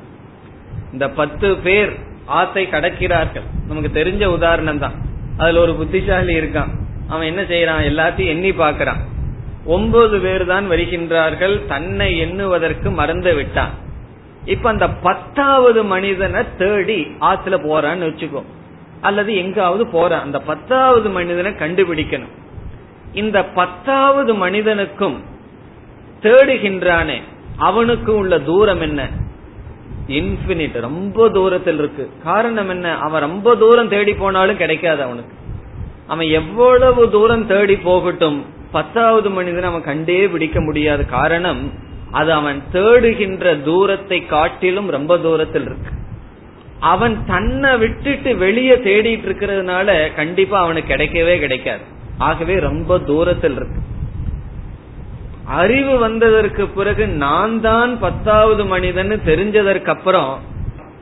[0.94, 1.92] இந்த பத்து பேர்
[2.26, 3.48] ஆத்தை கடக்கிறார்கள்.
[3.68, 4.98] நமக்கு தெரிஞ்ச உதாரணம் தான்
[5.38, 6.72] அதுல ஒரு புத்திசாலி இருக்கான்.
[7.10, 9.02] அவன் என்ன செய்யறான் எல்லாத்தையும் எண்ணி பாக்குறான்
[9.66, 11.66] ஒன்பது பேர் தான் வருகின்றார்கள்.
[11.66, 13.70] தன்னை எண்ணுவதற்கு மறந்து விட்டான்.
[14.46, 18.44] இப்ப அந்த பத்தாவது மனிதனை தேடி ஆத்துல போறான்னு வச்சுக்கோ.
[19.02, 20.22] அல்லது எங்காவது போறான்.
[20.22, 22.38] அந்த பத்தாவது மனிதனை கண்டுபிடிக்கணும்.
[23.14, 25.24] இந்த பத்தாவது மனிதனுக்கும்
[26.22, 27.22] தேடுகின்றானே
[27.58, 29.10] அவனுக்கு உள்ள தூரம் என்ன?
[30.08, 32.12] இன்பினிட் ரொம்ப தூரத்தில் இருக்கு.
[32.24, 32.98] காரணம் என்ன?
[32.98, 35.34] அவன் ரொம்ப தூரம் தேடி போனாலும் கிடைக்காது அவனுக்கு.
[36.08, 41.74] அவன் எவ்வளவு தூரம் தேடி போகட்டும் பத்தாவது மனிதன் அவன் கண்டே பிடிக்க முடியாது காரணம்
[42.12, 45.92] அது அவன் தேடுகின்ற தூரத்தை காட்டிலும் ரொம்ப தூரத்தில் இருக்கு.
[46.80, 51.82] அவன் தன்னை விட்டுட்டு வெளியே தேடிட்டு இருக்கிறதுனால கண்டிப்பா அவனுக்கு கிடைக்கவே கிடைக்காது.
[52.18, 53.82] ஆகவே ரொம்ப தூரத்தில் இருக்கு.
[55.46, 60.40] அறிவு வந்ததற்கு பிறகு நான் தான் பத்தாவது மனிதன் தெரிஞ்சதற்கு அப்புறம்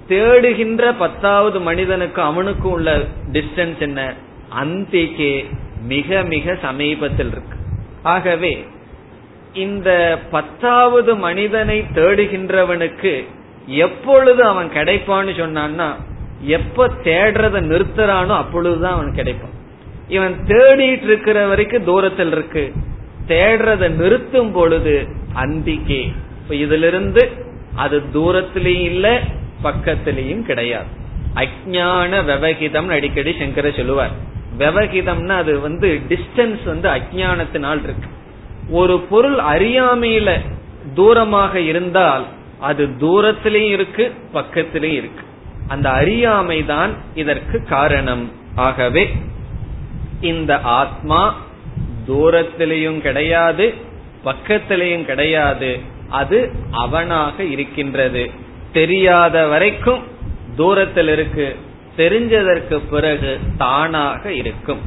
[0.09, 4.13] தேடுகின்ற பத்தாவது மனிதனுக்கு அவனுக்கும் உள்ள டிஸ்டன்ஸ் என்ன?
[4.63, 5.45] அந்திக்கே
[5.87, 7.56] மிக மிக சமீபத்தில் இருக்கு.
[8.03, 8.65] ஆகவே
[9.53, 13.25] இந்த பத்தாவது மனிதனை தேடுகின்றவனுக்கு
[13.67, 15.95] எப்பொழுது அவன் கிடைப்பான்னு சொன்னான்னா
[16.41, 19.55] எப்ப தேடுறத நிறுத்துறானோ அப்பொழுதுதான் அவன் கிடைப்பான்.
[20.07, 22.73] இவன் தேடிட்டு இருக்கிற வரைக்கும் தூரத்தில் இருக்கு.
[23.27, 26.13] தேடுறத நிறுத்தும் பொழுது அந்திக்கே.
[26.49, 27.29] இதுல இருந்து
[27.75, 29.21] அது தூரத்திலையும் இல்ல
[29.63, 30.85] பக்கத்திலையும் கிடையாது.
[31.35, 34.11] அஜான விவகிதம் அடிக்கடி சங்கர சொல்லுவார்.
[34.59, 38.09] விவகிதம்னா அது வந்து டிஸ்டன்ஸ் வந்து அஜானத்தினால் இருக்கு.
[38.69, 40.39] ஒரு பொருள் அறியாமையில
[40.95, 42.25] தூரமாக இருந்தால்
[42.59, 45.23] அது தூரத்திலையும் இருக்கு பக்கத்திலையும் இருக்கு.
[45.67, 48.31] அந்த அறியாமை தான் இதற்கு காரணம்.
[48.55, 49.15] ஆகவே
[50.21, 51.35] இந்த ஆத்மா
[52.07, 53.73] தூரத்திலையும் கிடையாது
[54.25, 55.79] பக்கத்திலையும் கிடையாது.
[56.09, 58.31] அது அவனாக இருக்கின்றது.
[58.73, 60.03] தெரியாத வரைக்கும்
[60.55, 61.55] தூரத்தில் இருக்கு
[61.97, 64.81] தெரிஞ்சதற்கு பிறகு தானாக இருக்கும்.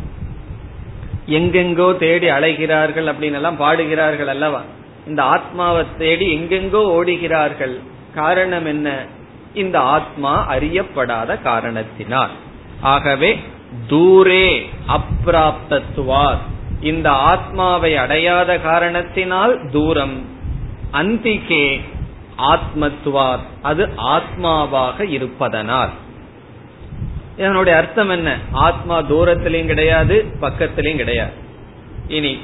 [1.29, 4.63] எங்கெங்கோ தேடி அலைகிறார்கள் அப்படின்னு எல்லாம் பாடுகிறார்கள் அல்லவா?
[5.07, 7.81] இந்த ஆத்மாவை தேடி எங்கெங்கோ ஓடுகிறார்கள்.
[8.15, 9.07] காரணம் என்ன?
[9.55, 12.31] இந்த ஆத்மா அறியப்படாத காரணத்தினால்.
[12.81, 13.39] ஆகவே
[13.89, 16.39] தூரே அப்பிராப்தத்துவார்
[16.81, 20.25] இந்த ஆத்மாவை அடையாத காரணத்தினால் தூரம்.
[20.93, 21.81] அந்திகே
[22.39, 23.39] ஆத்மத்துவார்.
[23.63, 25.91] அது ஆத்மாவாக இருப்பதனால்.
[27.41, 28.37] இதனுடைய அர்த்தம் என்ன?
[28.53, 31.33] ஆத்மா தூரத்திலையும் கிடையாது பக்கத்திலையும் கிடையாது.
[32.09, 32.39] இனி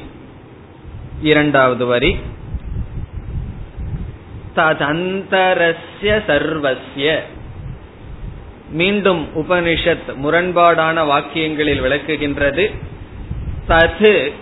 [1.23, 2.17] இரண்டாவது வரி.
[4.57, 7.21] ததந்தரஸ்ய சர்வசிய
[8.71, 12.75] மீண்டும் உபனிஷத் முரண்பாடான வாக்கியங்களில் விளக்குகின்றது.
[13.69, 14.33] தது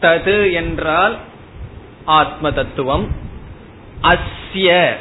[0.00, 1.18] தது என்றால்
[2.04, 3.08] ஆத்ம தத்துவம்
[4.02, 4.94] அஸ்ய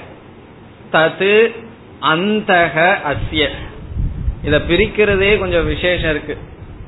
[0.91, 1.51] தது
[2.01, 3.49] அந்தக அஸ்ய.
[4.43, 6.37] இத பிரிக்கிறதே கொஞ்சம் விசேஷம் இருக்கு.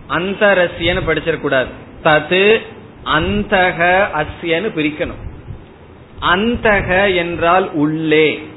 [0.10, 1.68] அந்தரஸ்யன்னு படிச்சிடக்கூடாது
[2.04, 2.62] தது
[3.06, 5.34] அந்தக அஸ்யன்னு பிரிக்கணும்.
[6.22, 8.48] அந்தக என்றால் உள்ளே.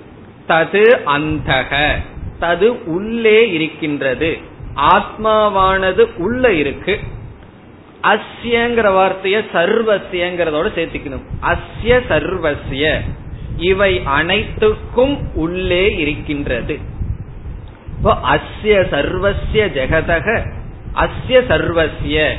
[0.48, 1.96] தது அந்தக.
[2.40, 4.36] தது உள்ளே இருக்கின்றது.
[4.76, 7.00] ஆத்மாவானது உள்ள இருக்கு.
[8.02, 11.24] அஸ்யங்கிற வார்த்தைய சர்வசியங்கிறதோட சேர்த்துக்கணும்.
[11.42, 13.00] அஸ்ய சர்வசிய
[13.56, 16.78] இவை அனைத்துக்கும் உள்ளே இருக்கின்றது.
[18.04, 20.46] அஸ்ய சர்வசிய ஜெகதக
[20.94, 22.32] அஸ்ய சர்வசிய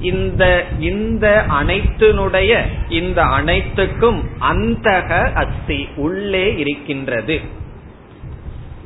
[0.00, 7.40] இந்த இந்த அனைத்தினுடைய இந்த அனைத்துக்கும் அந்தக அஸ்தி உள்ளே இருக்கின்றது.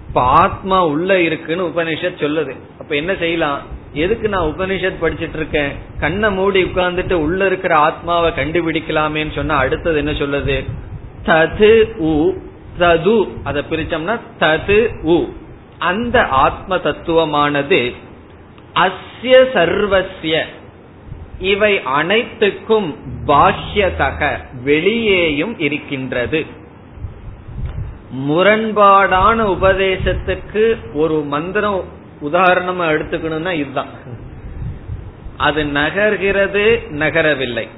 [0.09, 2.57] இப்ப ஆத்மா உள்ள இருக்குன்னு உபனிஷத் சொல்லுது.
[2.81, 3.61] அப்ப என்ன செய்யலாம்?
[3.93, 5.71] எதுக்கு நான் உபனிஷத் படிச்சிட்டு இருக்கேன்
[6.01, 10.65] கண்ணை மூடி உட்கார்ந்துட்டு உள்ள இருக்கிற ஆத்மாவை கண்டுபிடிக்கலாமேன்னு சொன்னா அடுத்தது என்ன சொல்லுது?
[11.25, 12.33] தது உ
[12.79, 13.29] தது.
[13.45, 15.25] அதை பிரிச்சோம்னா தது உ.
[15.79, 17.95] அந்த ஆத்ம தத்துவமானது
[18.75, 20.45] அஸ்ய சர்வசிய
[21.39, 26.47] இவை அனைத்துக்கும் பாஹ்யதக வெளியேயும் இருக்கின்றது.
[28.29, 31.85] முரண்பாடான உபதேசத்துக்கு ஒரு மந்திரம்
[32.23, 33.89] உதாரணமா எடுத்துக்கணும்னா இதுதான்.
[35.37, 37.69] அது நகர்கிறது நகரவில்லை.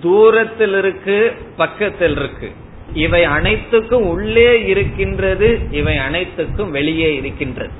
[0.00, 2.52] தூரத்தில் இருக்கு பக்கத்தில் இருக்கு
[2.94, 7.70] இவை அனைத்துக்கும் உள்ளே இருக்கின்றது இவை அனைத்துக்கும் வெளியே இருக்கின்றது.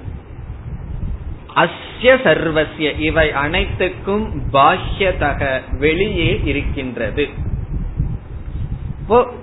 [1.55, 7.29] அஸ்ய சர்வசிய இவை அனைத்துக்கும் பாஹ்யதக வெளியே இருக்கின்றது.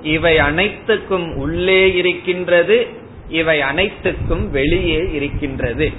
[0.01, 2.87] இவை அனைத்துக்கும் உள்ளே இருக்கின்றது
[3.29, 5.91] இவை அனைத்துக்கும் வெளியே இருக்கின்றது.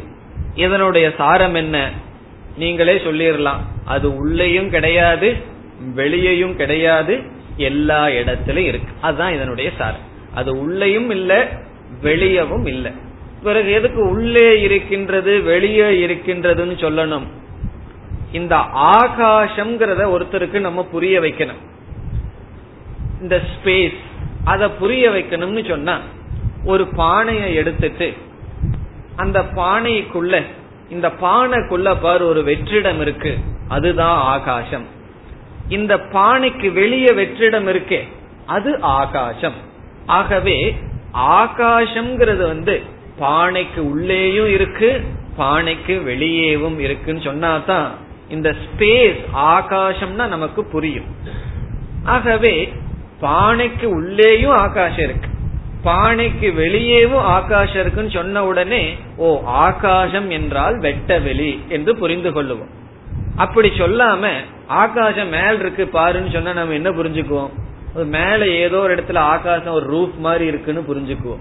[0.54, 1.90] இதனுடைய சாரம் என்ன?
[2.56, 5.36] நீங்களே சொல்லிடலாம் அது உள்ளேயும் கிடையாது
[5.94, 7.22] வெளியையும் கிடையாது
[7.56, 8.92] எல்லா இடத்திலும் இருக்கு.
[9.00, 10.14] அதுதான் இதனுடைய சாரம்.
[10.34, 11.48] அது உள்ளேயும் இல்ல
[12.02, 12.92] வெளியவும் இல்லை.
[13.42, 17.26] பிறகு எதுக்கு உள்ளே இருக்கின்றது வெளியே இருக்கின்றதுன்னு சொல்லணும்?
[18.32, 21.64] இந்த ஆகாசம்ங்கிறத ஒருத்தருக்கு நம்ம புரிய வைக்கணும்.
[23.20, 23.94] இந்த ஸ்பேஸ்
[24.44, 26.00] அத புரிய வைக்கணும்னு சொன்னா
[26.64, 28.14] ஒரு பானையை எடுத்துட்டு
[29.16, 30.42] அந்த பானைக்குள்ள
[30.88, 33.38] இந்த பானைக்குள்ள பாரு ஒரு வெற்றிடம் இருக்கு.
[33.68, 34.94] அதுதான் ஆகாசம்.
[35.68, 38.00] இந்த பானைக்கு வெளியே வெற்றிடம் இருக்கே.
[38.46, 39.52] அது ஆகாசம்.
[40.06, 40.76] ஆகவே
[41.14, 42.82] ஆகாசம்ங்கிறது வந்து
[43.20, 45.04] பானைக்கு உள்ளேயும் இருக்கு
[45.38, 47.86] பானைக்கு வெளியேவும் இருக்குன்னு சொன்னாதான்
[48.28, 51.04] இந்த ஸ்பேஸ் ஆகாசம்னா நமக்கு புரியும்.
[52.04, 52.72] ஆகவே
[53.20, 55.28] பானைக்கு உள்ளேயும் ஆகாசம் இருக்கு.
[55.84, 62.72] பானைக்கு வெளியேவும் ஆகாசம் இருக்குன்னு சொன்ன உடனே ஓ ஆகாசம் என்றால் வெட்ட வெளி என்று புரிந்து கொள்ளுவோம்.
[63.36, 64.30] அப்படி சொல்லாம
[64.66, 67.50] ஆகாசம் மேல் இருக்கு பாருன்னு சொன்னா நம்ம என்ன புரிஞ்சுக்குவோம்?
[67.94, 71.38] மேல ஏதோ ஒரு இடத்துல ஆகாசம் ஒரு ரூப் மாதிரி இருக்குன்னு புரிஞ்சுக்குவோம்.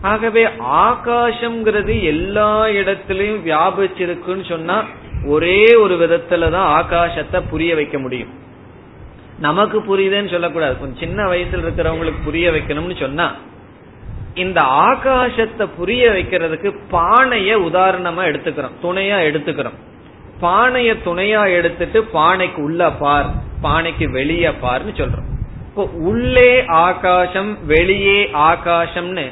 [0.00, 4.84] ஆகவே ஆகாசம்ங்கிறது எல்லா இடத்திலையும் வியாபிச்சிருக்குன்னு சொன்னா
[5.26, 8.28] ஒரே ஒரு விதத்துலதான் ஆகாசத்தை புரிய வைக்க முடியும்.
[9.38, 10.78] நமக்கு புரியுதுன்னு சொல்லக்கூடாது.
[10.78, 13.34] கொஞ்சம் சின்ன வயசுல இருக்கிறவங்களுக்கு புரிய வைக்கணும்னு சொன்னா
[14.34, 18.72] இந்த ஆகாசத்தை புரிய வைக்கிறதுக்கு பானைய உதாரணமா எடுத்துக்கிறோம்.
[18.82, 19.78] துணையா எடுத்துக்கிறோம்.
[20.42, 23.26] பானைய துணையா எடுத்துட்டு பானைக்கு உள்ள பார்
[23.62, 25.30] பானைக்கு வெளியே பார்னு சொல்றோம்.
[25.68, 29.26] இப்போ உள்ளே ஆகாசம் வெளியே ஆகாசம்னு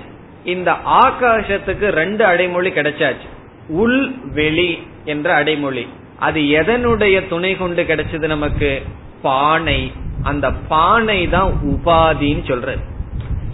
[0.44, 3.26] இந்த ஆகாசத்துக்கு ரெண்டு அடைமொழி கிடைச்சாச்சு.
[3.68, 5.88] உள் வெளி என்ற அடைமொழி.
[6.18, 8.82] அது எதனுடைய துணை கொண்டு கிடைச்சது நமக்கு?
[9.22, 9.92] பானை.
[10.22, 12.80] அந்த பானை தான் உபாதின்னு சொல்றது.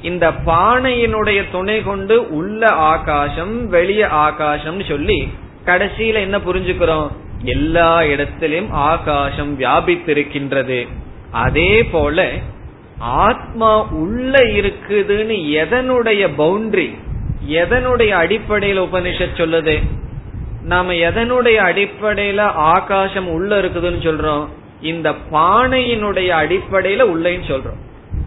[0.03, 5.29] இந்த பானையினுடைய துணை கொண்டு உள்ள ஆகாசம் வெளிய ஆகாசம்னு சொல்லி
[5.65, 7.11] கடைசியில என்ன புரிஞ்சுக்கிறோம்?
[7.43, 10.89] எல்லா இடத்திலும் ஆகாசம் வியாபித்திருக்கின்றது.
[11.31, 12.31] அதே போல
[12.99, 16.95] ஆத்மா உள்ள இருக்குதுன்னு எதனுடைய பவுண்டரி
[17.51, 19.83] எதனுடைய அடிப்படையில உபனிஷத் சொல்லுது?
[20.63, 24.47] நாம எதனுடைய அடிப்படையில ஆகாசம் உள்ள இருக்குதுன்னு சொல்றோம்?
[24.81, 27.79] இந்த பானையினுடைய அடிப்படையில உள்ளேன்னு சொல்றோம்.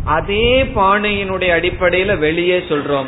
[0.06, 3.06] அதே பானையினுடைய அடிப்படையில வெளியே சொல்றோம்.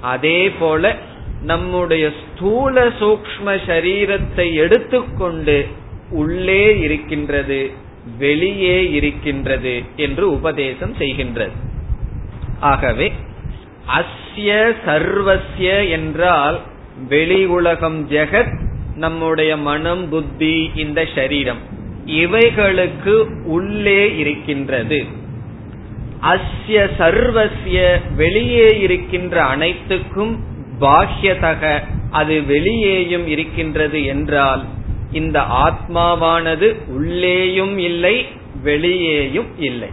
[0.00, 0.96] அதே போல
[1.44, 5.66] நம்முடைய ஸ்தூல சூக்ம சரீரத்தை எடுத்துக்கொண்டு
[6.10, 7.70] உள்ளே இருக்கின்றது
[8.18, 11.50] வெளியே இருக்கின்றது என்று உபதேசம் செய்கின்றது.
[12.60, 13.12] ஆகவே
[13.98, 16.60] அஸ்ய சர்வசிய என்றால்
[17.08, 18.54] வெளி உலகம் ஜெகத்
[18.96, 21.62] நம்முடைய மனம் புத்தி இந்த சரீரம்.
[22.06, 25.04] இவைகளுக்கு உள்ளே இருக்கின்றது.
[26.22, 34.64] அஸ்ய சர்வசிய வெளியே இருக்கின்ற அனைத்துக்கும் பாஹ்யதக அது வெளியேயும் இருக்கின்றது என்றால்
[35.12, 38.26] இந்த ஆத்மாவானது உள்ளேயும் இல்லை
[38.62, 39.88] வெளியேயும் இல்லை.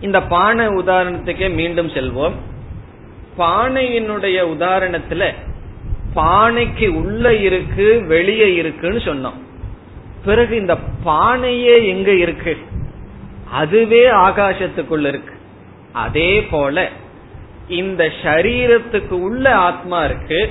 [0.00, 2.32] இந்த பானை உதாரணத்துக்கே மீண்டும் செல்வோம்.
[3.38, 5.34] பானையினுடைய உதாரணத்துல
[6.14, 9.38] பானைக்கு உள்ள இருக்கு வெளியே இருக்குன்னு சொன்னோம்.
[10.24, 12.56] பிறகு இந்த பானையே எங்க இருக்கு?
[13.50, 15.34] அதுவே ஆகாசத்துக்குள்ள இருக்கு.
[15.92, 16.90] அதே போல
[17.68, 20.50] இந்த சரீரத்துக்கு உள்ள ஆத்மா இருக்கு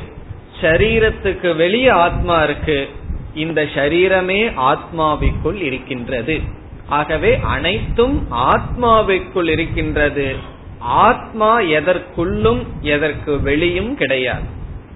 [0.62, 2.90] சரீரத்துக்கு வெளியே ஆத்மா இருக்கு
[3.36, 6.42] இந்த சரீரமே ஆத்மாவிற்குள் இருக்கின்றது.
[6.88, 10.36] ஆகவே அனைத்தும் ஆத்மாவிற்குள் இருக்கின்றது.
[10.80, 14.46] ஆத்மா எதற்குள்ளும் எதற்கு வெளியும் கிடையாது.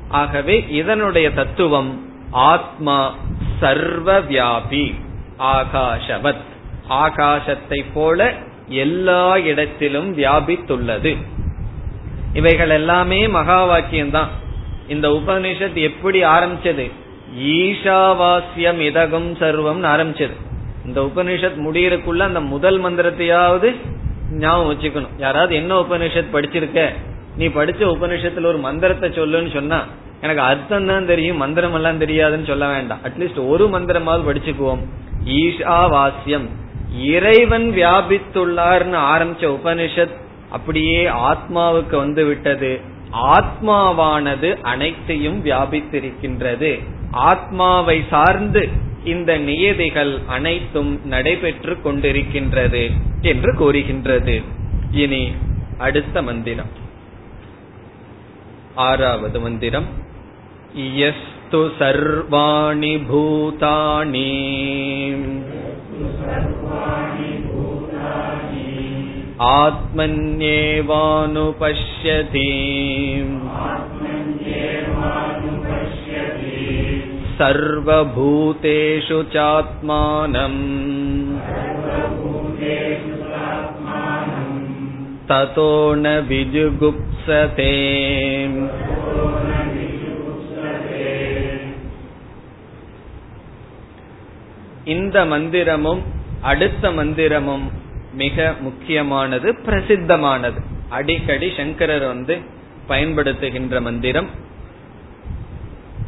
[0.07, 3.15] ஆகவே இதனுடைய தத்துவம் ஆத்மா
[3.59, 4.93] சர்வ வியாபி
[5.39, 6.49] ஆகாஷவத்.
[6.89, 8.33] ஆகாசத்தை போல
[8.67, 11.17] எல்லா இடத்திலும் வியாபித்துள்ளது.
[12.33, 14.27] இவைகள் எல்லாமே மகா வாக்கியம்தான்.
[14.87, 16.91] இந்த உபனிஷத் எப்படி ஆரம்பிச்சது?
[17.39, 20.31] ஈஷாவாஸ்யம் இதகம் சர்வம் ஆரம்பிச்சது.
[20.85, 23.75] இந்த உபனிஷத் முடியறக்குள்ள அந்த முதல் மந்திரத்தையாவது
[24.31, 25.07] ஞாபகம் வச்சுக்கணும்.
[25.17, 26.89] யாராவது என்ன உபனிஷத் படிச்சிருக்க?
[27.37, 29.83] நீ படிச்ச உபனிஷத்துல ஒரு மந்திரத்தை சொல்லுன்னு சொன்னா
[30.21, 32.99] எனக்கு அர்த்தம் தான் தெரியும் மந்திரம் எல்லாம் தெரியாதுன்னு சொல்ல வேண்டாம்.
[33.03, 34.85] அட்லீஸ்ட் ஒரு மந்திரமாவது படிச்சுக்குவோம்.
[35.25, 36.49] ஈஷா வாசியம்
[36.99, 40.19] இறைவன் வியாபித்துள்ளார்னு ஆரம்பிச்ச உபனிஷத்
[40.50, 42.72] அப்படியே ஆத்மாவுக்கு வந்து விட்டது
[43.36, 46.72] ஆத்மாவானது அனைத்தையும் வியாபித்திருக்கின்றது
[47.26, 48.62] ஆத்மாவை சார்ந்து
[49.04, 52.84] இந்த நியதிகள் அனைத்தும் நடைபெற்று கொண்டிருக்கின்றது
[53.22, 54.36] என்று கூறுகின்றது
[54.94, 55.22] இனி
[55.78, 56.72] அடுத்த மந்திரம்
[58.84, 59.88] ஆறாவது மந்திரம்
[60.74, 64.30] यस्तु सर्वाणि भूतानि
[69.54, 70.86] आत्मन्येवानुपश्यति
[77.38, 80.60] सर्वभूतेषु चात्मानम्
[85.30, 85.70] ततो
[86.02, 87.72] न विजुगुप्सते
[94.94, 96.02] இந்த மந்திரமும்
[96.50, 97.64] அடுத்த மந்திரமும்
[98.13, 100.59] மிக முக்கியமானது பிரசித்தமானது.
[100.89, 102.37] அடிக்கடி சங்கரர் வந்து
[102.89, 104.29] பயன்படுத்துகின்ற மந்திரம்.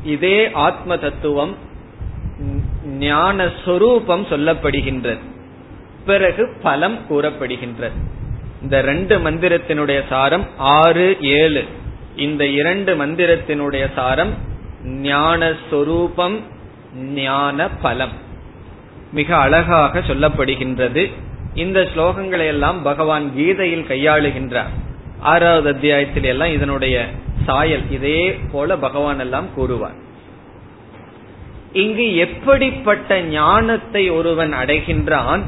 [0.03, 1.55] இதே ஆத்ம தத்துவம்
[2.85, 5.19] ஞான சொரூபம் சொல்லப்படுகின்றது.
[6.05, 7.91] பிறகு பலம் கூறப்படுகின்றது.
[8.61, 11.63] இந்த ரெண்டு மந்திரத்தினுடைய சாரம் ஆறு ஏழு.
[12.15, 14.33] இந்த இரண்டு மந்திரத்தினுடைய சாரம்
[14.83, 16.39] ஞான சொரூபம்
[16.95, 18.11] ஞான பலம்
[19.13, 21.11] மிக அழகாக சொல்லப்படுகின்றது.
[21.55, 24.71] இந்த ஸ்லோகங்களை எல்லாம் பகவான் கீதையில் கையாளுகின்றார்.
[25.19, 27.05] ஆறாவது அத்தியாயத்தில் எல்லாம் இதனுடைய
[27.45, 29.95] சாயல் இதே போல பகவான் எல்லாம் கூறுவார்.
[31.73, 35.41] இங்கு எப்படிப்பட்ட ஞானத்தை ஒருவன் அடைகின்றான்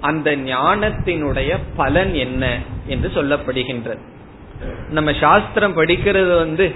[0.00, 3.98] அந்த ஞானத்தினுடைய பலன் என்ன என்று சொல்லப்படுகின்றது.
[4.90, 6.72] நம்ம சாஸ்திரம் படிக்கிறது வந்து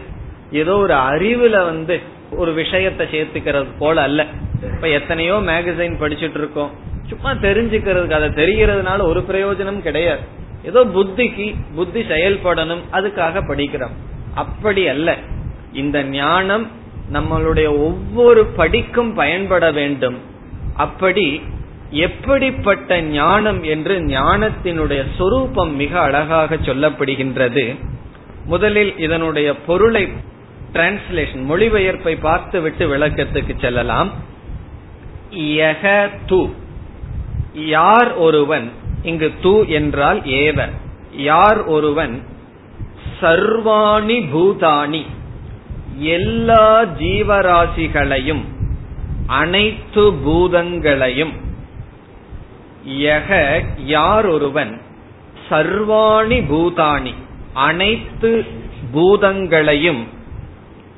[0.50, 2.00] ஏதோ ஒரு அறிவுல வந்து
[2.30, 4.26] ஒரு விஷயத்தை சேர்த்துக்கிறது போல அல்ல.
[4.74, 6.88] இப்ப எத்தனையோ மேகசைன் படிச்சுட்டு இருக்கோம்.
[7.10, 10.20] சும்மா தெரிஞ்சுக்கிறதுக்கு அதை தெரிகிறதுனால ஒரு பிரயோஜனம் கிடையாது.
[10.64, 13.94] ஏதோ புத்திக்கு புத்தி செயல்படணும் அதுக்காக படிக்கிறோம்.
[14.34, 15.16] அப்படி அல்ல.
[15.72, 16.70] இந்த ஞானம்
[17.12, 20.18] நம்மளுடைய ஒவ்வொரு படிக்கும் பயன்பட வேண்டும்.
[20.76, 21.42] அப்படி
[21.90, 27.76] எப்படிப்பட்ட ஞானம் என்று ஞானத்தினுடைய சொரூபம் மிக அழகாக சொல்லப்படுகின்றது.
[28.44, 30.08] முதலில் இதனுடைய பொருளை
[30.72, 34.10] டிரான்ஸ்லேஷன் மொழிபெயர்ப்பை பார்த்துவிட்டு விளக்கத்துக்கு செல்லலாம்.
[35.34, 36.54] யக து.
[37.54, 38.70] யார் ஒருவன்
[39.02, 40.68] இங்கு து என்றால் ஏவ
[41.12, 42.22] யார் ஒருவன்
[43.20, 45.06] சர்வாணி பூதானி
[45.98, 48.44] எல்லா ஜீவராசிகளையும்
[49.26, 51.32] அனைத்து பூதங்களையும்
[52.86, 54.80] யக யார் ஒருவன்
[55.50, 57.14] சர்வாணி பூதானி
[57.54, 58.44] அனைத்து
[58.94, 60.06] பூதங்களையும்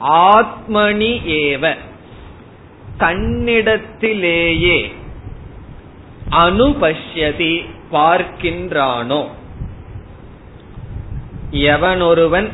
[0.01, 1.75] ஆத்மனி ஏவ.
[2.99, 4.93] தன்னிடத்திலேயே
[6.33, 9.29] அனுபஷ்யதி பார்க்கின்றானோ?
[11.51, 12.49] எவனொருவன்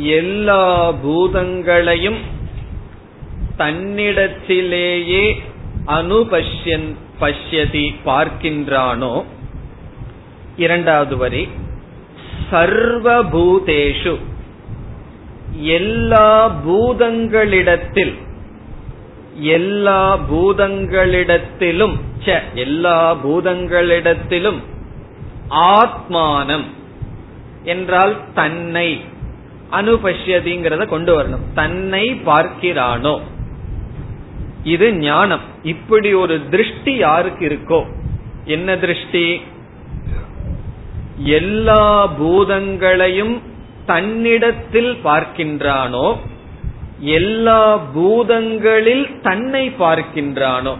[0.00, 2.18] எல்லா பூதங்களையும்
[3.58, 5.40] தன்னிடத்திலேயே
[5.86, 9.24] அனுபஷ்யன் பஷ்யதி பார்க்கின்றானோ?
[10.56, 11.48] இரண்டாவது வரி.
[12.50, 14.16] சர்வபூதேஷு.
[15.52, 18.14] எல்லா பூதங்களிடத்தில்
[19.34, 22.00] எல்லா பூதங்களிடத்திலும்
[22.54, 24.58] எல்லா பூதங்களிடத்திலும்
[25.50, 26.64] ஆத்மானம்
[27.64, 29.04] என்றால் தன்னை
[29.70, 31.52] அனுபஷ்யதிங்கிறத கொண்டு வரணும்.
[31.54, 33.20] தன்னை பார்க்கிறானோ?
[34.64, 35.40] இது ஞானம்.
[35.62, 37.86] இப்படி ஒரு திருஷ்டி யாருக்கு இருக்கோ?
[38.44, 39.40] என்ன திருஷ்டி?
[41.16, 43.40] எல்லா பூதங்களையும்
[43.86, 46.18] தன்னிடத்தில் பார்க்கின்றானோ
[47.02, 50.76] எல்லா பூதங்களில் தன்னை பார்க்கின்றானோ?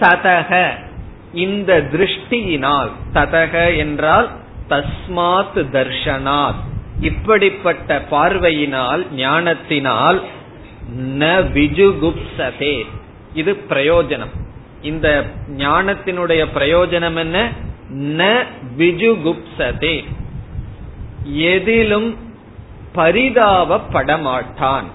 [0.00, 0.68] ததக.
[1.34, 4.30] இந்த திருஷ்டியினால் ததக என்றால்
[4.68, 6.54] தஸ்மாத் தர்ஷனாத்.
[7.00, 10.22] இப்படிப்பட்ட பார்வையினால் ஞானத்தினால்
[10.98, 11.24] ந
[11.54, 12.86] விஜுகுப்சதே.
[13.34, 14.34] இது பிரயோஜனம்.
[14.82, 15.24] இந்த
[15.56, 17.52] ஞானத்தினுடைய பிரயோஜனம் என்ன?
[17.94, 18.44] ந
[18.78, 20.04] விஜுகுப்சதே.
[21.24, 22.25] எதிலும்
[22.96, 24.86] பரிதாபப்படமாட்டான்.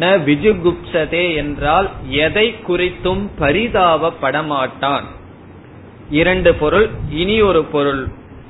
[0.00, 1.88] ந விஜுகுப்சதே என்றால்
[2.24, 5.06] எதை குறித்தும் பரிதாபப்படமாட்டான்.
[6.10, 8.02] இரண்டு பொருள் இனி ஒரு பொருள்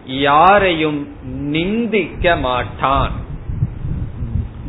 [0.06, 1.00] யாரையும்
[1.54, 3.14] நிந்திக்க மாட்டான்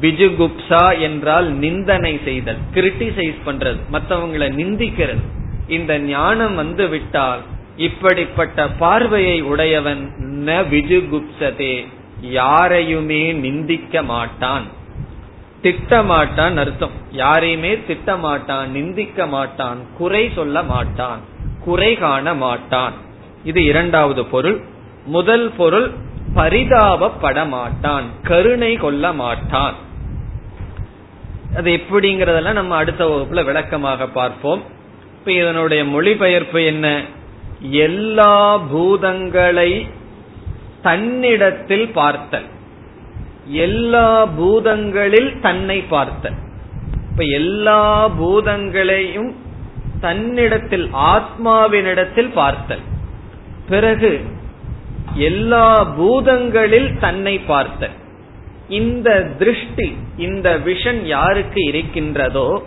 [0.02, 5.24] விஜுகுப்சா என்றால் நிந்தனை செய்தல் கிரிட்டிசைஸ் பண்றது மற்றவங்களை நிந்திக்கிறது.
[5.68, 7.42] இந்த ஞானம் வந்து விட்டால்
[7.88, 10.04] இப்படிப்பட்ட பார்வையை உடையவன்
[10.46, 11.76] ந விஜுகுப்சதே.
[12.22, 14.64] யாரையுமே நிந்திக்க மாட்டான்.
[15.64, 16.92] திட்டமாட்டான் அர்த்தம்.
[17.12, 21.20] யாரையுமே திட்டமாட்டான் நிந்திக்க மாட்டான் குறை சொல்ல மாட்டான்
[21.64, 22.94] குறை காண மாட்டான்.
[23.44, 24.62] இது இரண்டாவது பொருள்.
[25.06, 25.92] முதல் பொருள்
[26.36, 29.74] பரிதாபப்பட மாட்டான் கருணை கொள்ள மாட்டான்.
[31.56, 34.64] அது எப்படிங்கறதெல்லாம் நம்ம அடுத்த வகுப்புல விளக்கமாக பார்ப்போம்.
[35.20, 37.02] இப்ப இதனுடைய மொழிபெயர்ப்பு என்ன?
[37.70, 39.90] எல்லா பூதங்களை
[40.82, 42.46] தன்னிடத்தில் பார்த்தல்.
[43.46, 46.34] எல்லா பூதங்களில் தன்னை பார்த்தல்.
[47.12, 49.36] இப்ப எல்லா பூதங்களையும்
[50.00, 52.80] தன்னிடத்தில் ஆத்மாவினிடத்தில் பார்த்தல்.
[53.70, 54.22] பிறகு
[55.14, 57.92] எல்லா பூதங்களில் தன்னை பார்த்தல்.
[58.70, 62.64] இந்த திருஷ்டி இந்த விஷன் யாருக்கு இருக்கின்றதோ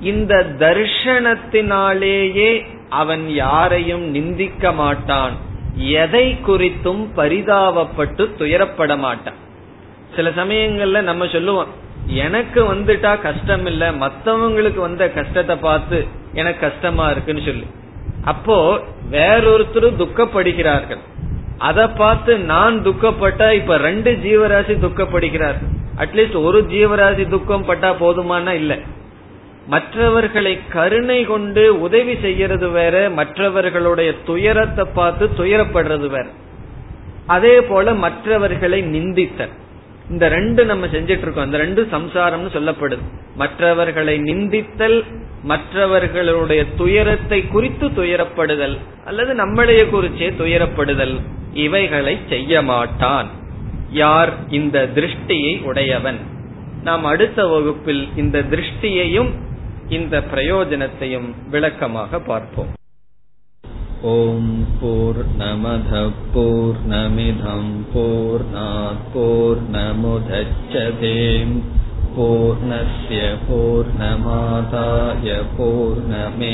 [0.00, 5.48] இந்த தர்ஷனத்தினாலேயே அவன் யாரையும் நிந்திக்க மாட்டான்.
[5.76, 9.34] எதை குறித்தும் பரிதாபப்பட்டு துயரப்பட மாட்டான்
[10.16, 11.66] சில சமயங்கள்ல நம்ம சொல்லுவோம்
[12.06, 17.66] எனக்கு வந்துட்டா கஷ்டம் இல்ல மத்தவங்களுக்கு வந்த கஷ்டத்தை பார்த்து எனக்கு கஷ்டமா இருக்குன்னு சொல்லி.
[18.24, 20.98] அப்போ வேறொருத்தரும் துக்கப்படுகிறார்கள்.
[21.58, 25.54] அதை பார்த்து நான் துக்கப்பட்டா இப்ப ரெண்டு ஜீவராசி துக்கப்படுகிறார்
[25.98, 28.78] அட்லீஸ்ட் ஒரு ஜீவராசி துக்கம் பட்டா போதுமானா இல்ல.
[29.66, 36.26] மற்றவர்களை கருணை கொண்டு உதவி செய்யறது வேற மற்றவர்களுடைய துயரத்தை பார்த்து துயரப்படுறது வேற.
[37.26, 39.48] அதே போல மற்றவர்களை நிந்தித்தல்.
[40.10, 42.98] இந்த ரெண்டு நம்ம செஞ்சிட்டு இருக்கோம் இந்த ரெண்டு சம்சாரம்னு சொல்லப்படுது.
[43.36, 45.04] மற்றவர்களை நிந்தித்தல்
[45.42, 51.20] மற்றவர்களுடைய துயரத்தை குறித்து துயரப்படுதல் அல்லது நம்மளைய குறிச்சே துயரப்படுதல்.
[51.52, 53.28] இவைகளை செய்ய மாட்டான்.
[53.90, 56.18] யார் இந்த திருஷ்டியை உடையவன்?
[56.82, 59.30] நாம் அடுத்த வகுப்பில் இந்த திருஷ்டியையும்
[59.89, 62.73] இந்த பிரயோஜனத்தையும் விளக்கமாக பார்ப்போம்
[64.09, 68.45] ஓம் போர் நமத போர் நமிதம் போர்
[69.13, 71.55] போர் நமுதச்சதேம்
[72.15, 76.45] पूर्णस्य पूर्णमादाय पूर्णमेवावशिष्यते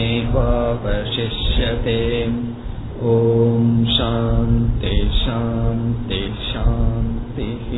[3.07, 7.69] ॐ शान्ति शान्ति शान्तिः